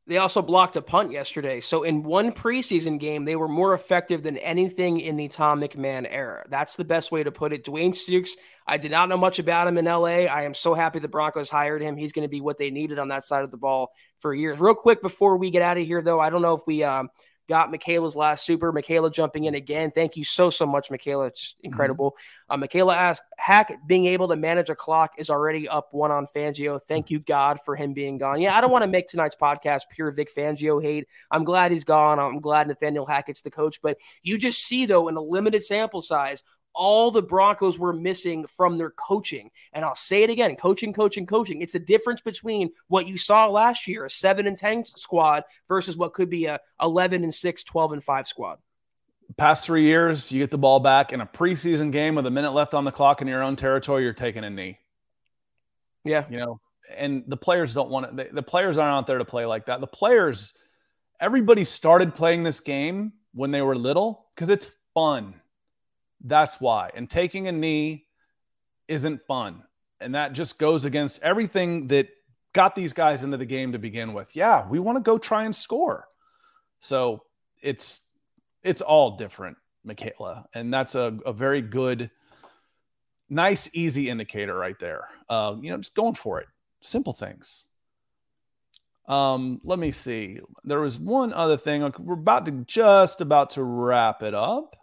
[0.09, 1.59] They also blocked a punt yesterday.
[1.59, 6.07] So in one preseason game, they were more effective than anything in the Tom McMahon
[6.09, 6.43] era.
[6.49, 7.63] That's the best way to put it.
[7.63, 8.31] Dwayne Stukes,
[8.65, 10.25] I did not know much about him in LA.
[10.25, 11.95] I am so happy the Broncos hired him.
[11.95, 14.59] He's going to be what they needed on that side of the ball for years.
[14.59, 17.09] Real quick before we get out of here, though, I don't know if we um,
[17.49, 18.71] got Michaela's last super.
[18.71, 19.91] Michaela jumping in again.
[19.91, 21.25] Thank you so, so much, Michaela.
[21.25, 21.65] It's mm-hmm.
[21.65, 22.11] incredible.
[22.11, 22.53] Mm-hmm.
[22.53, 26.27] Uh, Michaela asked, Hack being able to manage a clock is already up one on
[26.27, 26.79] Fangio.
[26.81, 28.39] Thank you, God, for him being gone.
[28.39, 31.07] Yeah, I don't want to make tonight's podcast pure Vic Fangio hate.
[31.31, 32.19] I'm glad he's gone.
[32.19, 33.81] I'm glad Nathaniel Hackett's the coach.
[33.81, 36.43] But you just see, though, in a limited sample size,
[36.73, 39.51] all the Broncos were missing from their coaching.
[39.73, 41.61] And I'll say it again coaching, coaching, coaching.
[41.61, 45.97] It's the difference between what you saw last year, a 7 and 10 squad, versus
[45.97, 48.59] what could be a 11 and 6, 12 and 5 squad.
[49.37, 52.51] Past three years, you get the ball back in a preseason game with a minute
[52.51, 54.79] left on the clock in your own territory, you're taking a knee.
[56.03, 56.25] Yeah.
[56.29, 56.59] You know,
[56.95, 58.15] and the players don't want it.
[58.15, 59.81] The, the players aren't out there to play like that.
[59.81, 60.55] The players,
[61.19, 65.35] everybody started playing this game when they were little because it's fun
[66.23, 66.91] that's why.
[66.93, 68.05] And taking a knee
[68.87, 69.63] isn't fun.
[70.01, 72.09] And that just goes against everything that
[72.53, 74.35] got these guys into the game to begin with.
[74.35, 76.07] Yeah, we want to go try and score.
[76.79, 77.23] So
[77.61, 78.01] it's
[78.63, 80.45] it's all different, Michaela.
[80.53, 82.09] And that's a, a very good,
[83.29, 85.05] nice, easy indicator right there.
[85.29, 86.47] Uh, you know, just going for it.
[86.81, 87.67] Simple things.
[89.07, 90.39] Um, let me see.
[90.63, 91.91] There was one other thing.
[91.99, 94.75] We're about to just about to wrap it up.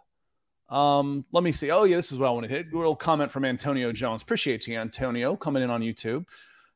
[0.69, 1.71] Um, let me see.
[1.71, 2.73] Oh, yeah, this is what I want to hit.
[2.73, 4.21] Little comment from Antonio Jones.
[4.21, 6.25] Appreciate you, Antonio, coming in on YouTube.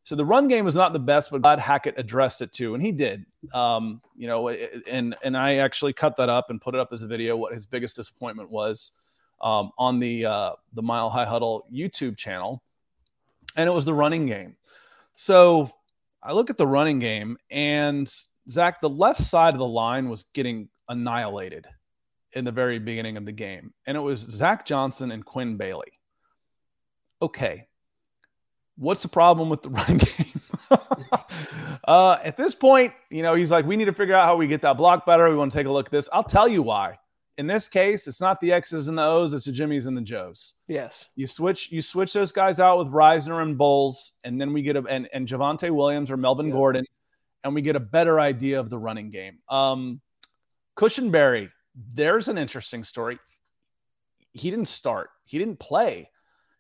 [0.04, 2.84] So the run game was not the best, but glad Hackett addressed it too, and
[2.84, 3.24] he did.
[3.54, 7.04] Um, you know, and and I actually cut that up and put it up as
[7.04, 7.38] a video.
[7.38, 8.94] What his biggest disappointment was
[9.42, 12.64] um, on the uh, the Mile High Huddle YouTube channel,
[13.56, 14.56] and it was the running game.
[15.16, 15.72] So
[16.24, 18.12] I look at the running game, and
[18.50, 21.68] Zach, the left side of the line was getting annihilated
[22.34, 26.00] in the very beginning of the game, and it was Zach Johnson and Quinn Bailey.
[27.22, 27.68] Okay,
[28.78, 30.42] what's the problem with the running game?
[31.88, 34.48] uh, at this point, you know, he's like, we need to figure out how we
[34.48, 35.30] get that block better.
[35.30, 36.10] We want to take a look at this.
[36.12, 36.98] I'll tell you why.
[37.38, 40.02] In this case, it's not the X's and the O's, it's the Jimmys and the
[40.02, 40.56] Joes.
[40.68, 41.08] Yes.
[41.16, 44.76] You switch you switch those guys out with Risner and Bolles, and then we get
[44.76, 46.54] a and, and Javonte Williams or Melvin yes.
[46.54, 46.86] Gordon,
[47.44, 49.40] and we get a better idea of the running game.
[49.50, 50.02] Um
[50.78, 53.20] Cushenberry, there's an interesting story.
[54.34, 56.10] He didn't start, he didn't play.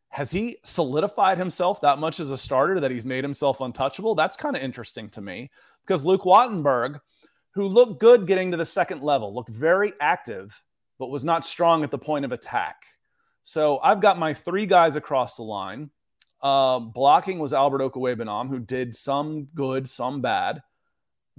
[0.09, 4.13] Has he solidified himself that much as a starter that he's made himself untouchable?
[4.13, 5.49] That's kind of interesting to me
[5.85, 6.99] because Luke Wattenberg,
[7.51, 10.61] who looked good getting to the second level, looked very active,
[10.99, 12.83] but was not strong at the point of attack.
[13.43, 15.89] So I've got my three guys across the line.
[16.41, 20.61] Uh, blocking was Albert Okwuegbunam, who did some good, some bad.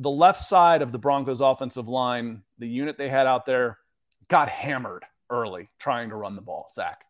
[0.03, 3.79] The left side of the Broncos offensive line, the unit they had out there,
[4.27, 7.05] got hammered early trying to run the ball, Zach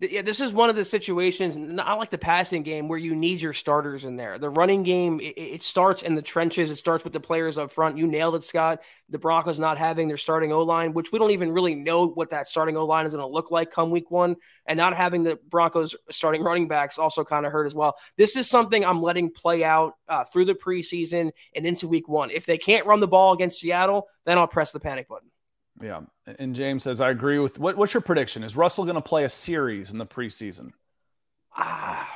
[0.00, 3.40] yeah, this is one of the situations, not like the passing game, where you need
[3.40, 4.38] your starters in there.
[4.38, 6.70] The running game, it, it, starts in the trenches.
[6.70, 7.96] It starts with the players up front.
[7.96, 8.82] You nailed it, Scott.
[9.08, 12.30] The Broncos not having their starting O line, which we don't even really know what
[12.30, 14.34] that starting O line is going to look like come week one,
[14.66, 17.96] and not having the Broncos starting running backs also kind of hurt as well.
[18.16, 22.30] This is something I'm letting play out uh, through the preseason and into week one.
[22.30, 25.28] If they can't run the ball against Seattle, then I'll press the panic button.
[25.82, 26.02] Yeah.
[26.38, 28.44] And James says, I agree with what, what's your prediction?
[28.44, 30.70] Is Russell going to play a series in the preseason?
[31.56, 32.08] Ah,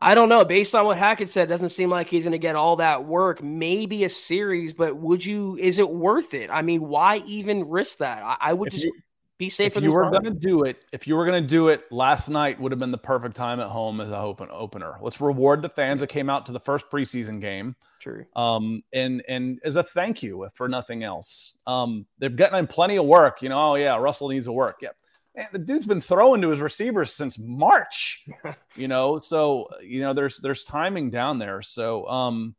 [0.00, 0.44] I don't know.
[0.44, 3.42] Based on what Hackett said, doesn't seem like he's going to get all that work.
[3.42, 6.50] Maybe a series, but would you, is it worth it?
[6.50, 8.22] I mean, why even risk that?
[8.22, 8.84] I, I would if just.
[8.84, 8.92] You,
[9.36, 9.76] be safe.
[9.76, 12.28] If you were going to do it, if you were going to do it, last
[12.28, 14.96] night would have been the perfect time at home as a open opener.
[15.00, 17.74] Let's reward the fans that came out to the first preseason game.
[17.98, 18.24] True.
[18.36, 21.56] Um, and and as a thank you for nothing else.
[21.66, 23.42] Um, they've gotten in plenty of work.
[23.42, 24.78] You know, oh yeah, Russell needs to work.
[24.82, 24.96] Yep.
[25.36, 28.24] Man, the dude's been throwing to his receivers since March.
[28.76, 31.60] you know, so you know there's there's timing down there.
[31.60, 32.54] So um,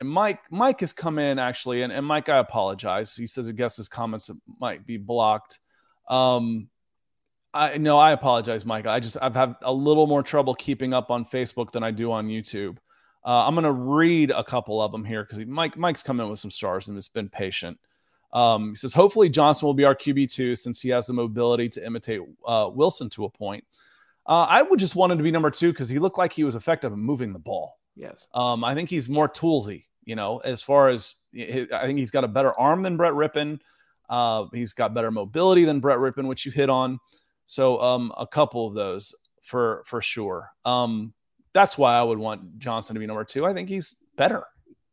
[0.00, 3.14] and Mike, Mike has come in actually, and, and Mike, I apologize.
[3.14, 4.30] He says, I guess his comments
[4.60, 5.58] might be blocked.
[6.08, 6.68] Um,
[7.54, 8.86] I no, I apologize, Mike.
[8.86, 12.12] I just I've had a little more trouble keeping up on Facebook than I do
[12.12, 12.76] on YouTube.
[13.24, 16.28] Uh, I'm going to read a couple of them here because Mike Mike's come in
[16.28, 17.78] with some stars and has been patient.
[18.32, 21.68] Um, he says, hopefully Johnson will be our QB two since he has the mobility
[21.70, 23.64] to imitate uh, Wilson to a point.
[24.26, 26.44] Uh, I would just want him to be number two because he looked like he
[26.44, 27.78] was effective in moving the ball.
[27.94, 28.26] Yes.
[28.34, 32.24] Um, I think he's more toolsy you know, as far as I think he's got
[32.24, 33.60] a better arm than Brett Rypien.
[34.08, 36.98] Uh, he's got better mobility than Brett Rypien, which you hit on.
[37.46, 40.50] So um, a couple of those for for sure.
[40.64, 41.12] Um,
[41.52, 43.44] that's why I would want Johnson to be number two.
[43.44, 44.44] I think he's better,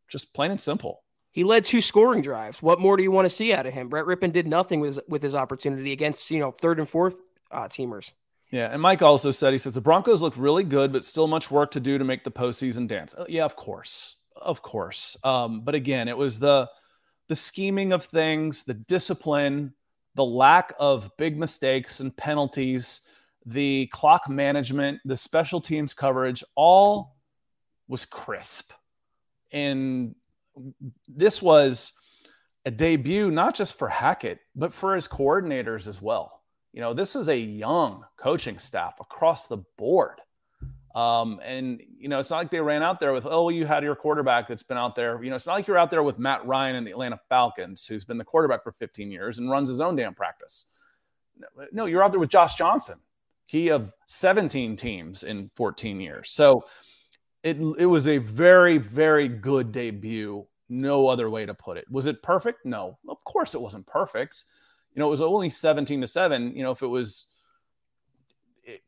[0.08, 1.04] just plain and simple.
[1.32, 2.62] He led two scoring drives.
[2.62, 3.90] What more do you want to see out of him?
[3.90, 7.20] Brett Rypien did nothing with with his opportunity against you know third and fourth
[7.52, 8.12] uh, teamers.
[8.52, 11.50] Yeah, and Mike also said he says the Broncos look really good, but still much
[11.50, 13.16] work to do to make the postseason dance.
[13.16, 15.18] Uh, yeah, of course, of course.
[15.24, 16.70] Um, but again, it was the
[17.30, 19.74] the scheming of things, the discipline,
[20.16, 23.02] the lack of big mistakes and penalties,
[23.46, 27.16] the clock management, the special teams coverage, all
[27.88, 28.72] was crisp.
[29.52, 30.16] And
[31.08, 31.94] this was
[32.66, 36.42] a debut, not just for Hackett, but for his coordinators as well.
[36.72, 40.20] You know, this is a young coaching staff across the board.
[40.94, 43.66] Um, and you know, it's not like they ran out there with, oh, well, you
[43.66, 45.24] had your quarterback that's been out there.
[45.24, 47.86] You know, it's not like you're out there with Matt Ryan and the Atlanta Falcons,
[47.86, 50.66] who's been the quarterback for 15 years and runs his own damn practice.
[51.72, 53.00] No, you're out there with Josh Johnson.
[53.46, 56.32] He of 17 teams in 14 years.
[56.32, 56.66] So
[57.42, 60.46] it it was a very, very good debut.
[60.70, 61.86] No other way to put it.
[61.90, 62.66] Was it perfect?
[62.66, 64.46] No, of course it wasn't perfect.
[64.96, 66.56] You know, it was only 17 to 7.
[66.56, 67.33] You know, if it was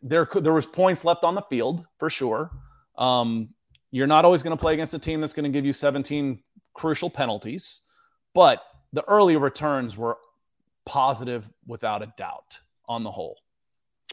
[0.02, 2.52] there there was points left on the field for sure.
[2.98, 3.50] Um,
[3.92, 6.40] you're not always going to play against a team that's going to give you 17
[6.74, 7.82] crucial penalties,
[8.34, 8.62] but
[8.94, 10.18] the early returns were
[10.86, 13.38] positive without a doubt on the whole.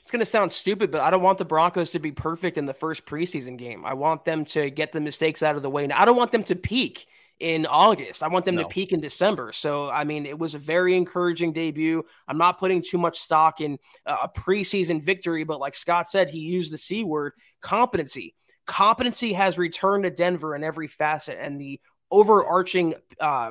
[0.00, 2.66] It's going to sound stupid, but I don't want the Broncos to be perfect in
[2.66, 3.84] the first preseason game.
[3.84, 5.86] I want them to get the mistakes out of the way.
[5.86, 7.06] Now, I don't want them to peak
[7.42, 8.22] in August.
[8.22, 8.62] I want them no.
[8.62, 9.50] to peak in December.
[9.50, 12.04] So, I mean, it was a very encouraging debut.
[12.28, 16.38] I'm not putting too much stock in a preseason victory, but like Scott said, he
[16.38, 18.36] used the C word competency.
[18.64, 21.36] Competency has returned to Denver in every facet.
[21.40, 21.80] And the
[22.12, 23.50] overarching uh,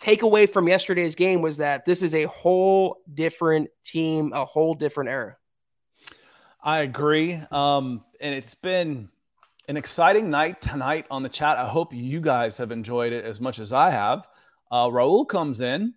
[0.00, 5.10] takeaway from yesterday's game was that this is a whole different team, a whole different
[5.10, 5.36] era.
[6.62, 7.38] I agree.
[7.50, 9.10] Um, and it's been
[9.68, 11.58] an exciting night tonight on the chat.
[11.58, 14.26] I hope you guys have enjoyed it as much as I have.
[14.70, 15.92] Uh, Raul comes in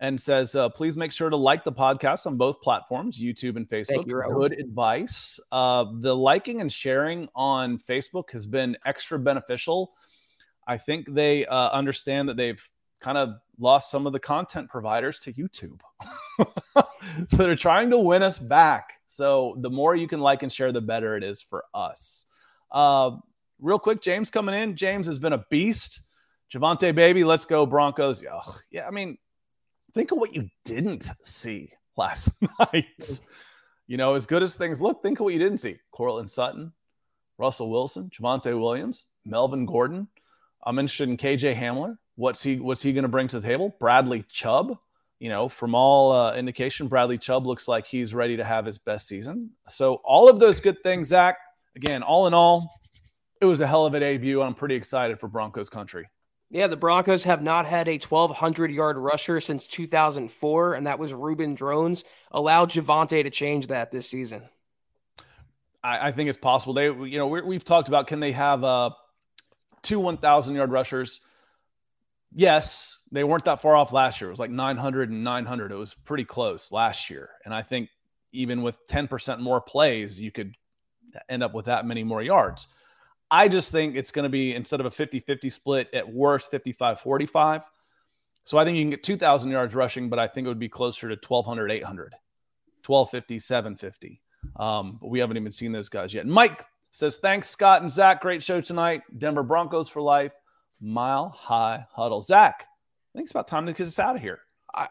[0.00, 3.68] and says, uh, please make sure to like the podcast on both platforms, YouTube and
[3.68, 4.06] Facebook.
[4.06, 5.40] You, Good advice.
[5.50, 9.92] Uh, the liking and sharing on Facebook has been extra beneficial.
[10.68, 12.62] I think they uh, understand that they've
[13.00, 15.80] kind of lost some of the content providers to YouTube.
[16.78, 19.00] so they're trying to win us back.
[19.08, 22.26] So the more you can like and share, the better it is for us.
[22.70, 23.12] Uh,
[23.60, 24.76] real quick, James coming in.
[24.76, 26.00] James has been a beast.
[26.52, 28.24] Javonte, baby, let's go Broncos.
[28.24, 29.18] Ugh, yeah, I mean,
[29.92, 33.20] think of what you didn't see last night.
[33.86, 35.76] You know, as good as things look, think of what you didn't see.
[35.92, 36.72] Courtland Sutton,
[37.38, 40.08] Russell Wilson, Javonte Williams, Melvin Gordon.
[40.64, 41.96] I'm interested in KJ Hamler.
[42.16, 43.74] What's he what's he going to bring to the table?
[43.78, 44.78] Bradley Chubb.
[45.20, 48.78] You know, from all uh, indication, Bradley Chubb looks like he's ready to have his
[48.78, 49.50] best season.
[49.68, 51.38] So all of those good things, Zach.
[51.78, 52.74] Again, all in all,
[53.40, 54.42] it was a hell of a debut.
[54.42, 56.08] I'm pretty excited for Broncos country.
[56.50, 61.12] Yeah, the Broncos have not had a 1,200 yard rusher since 2004, and that was
[61.12, 62.02] Reuben Droughns.
[62.32, 64.48] Allow Javonte to change that this season.
[65.84, 66.74] I, I think it's possible.
[66.74, 68.90] They, you know, we have talked about can they have uh,
[69.82, 71.20] two 1,000 yard rushers?
[72.34, 74.30] Yes, they weren't that far off last year.
[74.30, 75.70] It was like 900 and 900.
[75.70, 77.30] It was pretty close last year.
[77.44, 77.88] And I think
[78.32, 80.56] even with 10% more plays, you could
[81.28, 82.68] end up with that many more yards.
[83.30, 86.50] I just think it's going to be instead of a 50 50 split, at worst
[86.50, 87.64] 55 45.
[88.44, 90.70] So I think you can get 2,000 yards rushing, but I think it would be
[90.70, 92.14] closer to 1,200, 800,
[92.86, 94.22] 1250, 750.
[94.56, 96.26] Um, but we haven't even seen those guys yet.
[96.26, 98.22] Mike says, Thanks, Scott and Zach.
[98.22, 99.02] Great show tonight.
[99.18, 100.32] Denver Broncos for life.
[100.80, 102.22] Mile high huddle.
[102.22, 104.40] Zach, I think it's about time to get us out of here.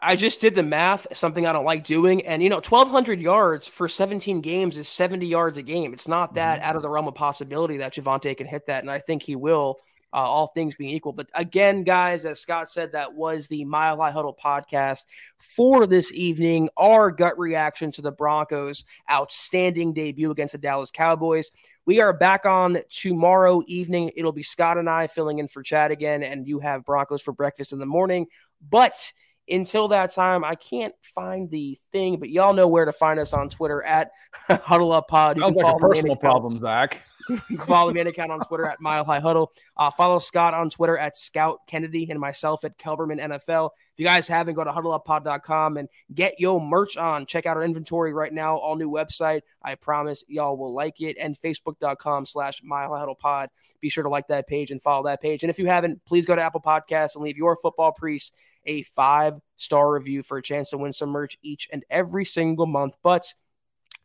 [0.02, 2.26] I just did the math, something I don't like doing.
[2.26, 5.94] And, you know, 1,200 yards for 17 games is 70 yards a game.
[5.94, 6.68] It's not that mm-hmm.
[6.68, 8.82] out of the realm of possibility that Javonte can hit that.
[8.82, 9.78] And I think he will,
[10.12, 11.12] uh, all things being equal.
[11.12, 15.04] But again, guys, as Scott said, that was the Mile High Huddle podcast
[15.38, 16.68] for this evening.
[16.76, 21.50] Our gut reaction to the Broncos' outstanding debut against the Dallas Cowboys.
[21.86, 24.10] We are back on tomorrow evening.
[24.14, 27.32] It'll be Scott and I filling in for Chad again, and you have Broncos for
[27.32, 28.26] breakfast in the morning.
[28.68, 29.12] But
[29.50, 33.32] until that time, I can't find the thing, but y'all know where to find us
[33.32, 34.10] on Twitter at
[34.48, 35.38] Huddle Up Pod.
[35.38, 37.02] Sounds like a personal problem, Zach.
[37.66, 39.52] follow me account on Twitter at Mile High Huddle.
[39.76, 43.70] Uh, follow Scott on Twitter at Scout Kennedy and myself at Kelberman NFL.
[43.92, 47.26] If you guys haven't, go to huddleuppod.com and get your merch on.
[47.26, 49.42] Check out our inventory right now, all new website.
[49.62, 51.16] I promise y'all will like it.
[51.20, 53.50] And facebook.com slash Mile High Huddle Pod.
[53.80, 55.42] Be sure to like that page and follow that page.
[55.42, 58.34] And if you haven't, please go to Apple Podcasts and leave your football priest
[58.64, 62.66] a five star review for a chance to win some merch each and every single
[62.66, 62.94] month.
[63.02, 63.32] But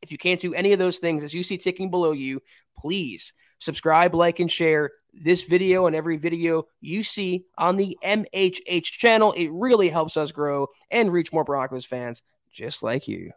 [0.01, 2.41] if you can't do any of those things, as you see ticking below you,
[2.77, 8.83] please subscribe, like, and share this video and every video you see on the MHH
[8.83, 9.31] channel.
[9.33, 13.31] It really helps us grow and reach more Broncos fans just like you.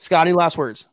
[0.00, 0.86] Scott, any last words?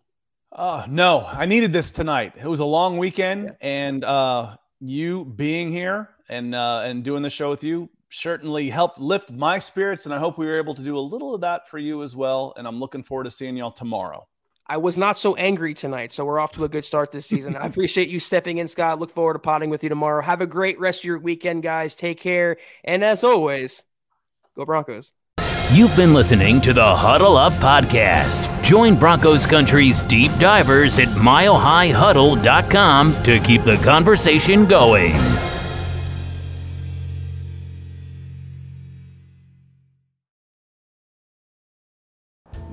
[0.52, 2.34] Uh, no, I needed this tonight.
[2.42, 3.52] It was a long weekend, yeah.
[3.62, 9.00] and uh, you being here and uh, and doing the show with you certainly helped
[9.00, 11.70] lift my spirits, and I hope we were able to do a little of that
[11.70, 12.54] for you as well.
[12.58, 14.28] And I'm looking forward to seeing y'all tomorrow.
[14.68, 17.56] I was not so angry tonight, so we're off to a good start this season.
[17.56, 19.00] I appreciate you stepping in, Scott.
[19.00, 20.24] Look forward to potting with you tomorrow.
[20.24, 21.94] Have a great rest of your weekend, guys.
[21.94, 23.84] Take care, and as always,
[24.56, 25.14] go Broncos.
[25.72, 28.64] You've been listening to the Huddle Up Podcast.
[28.64, 35.16] Join Broncos Country's deep divers at milehighhuddle.com to keep the conversation going.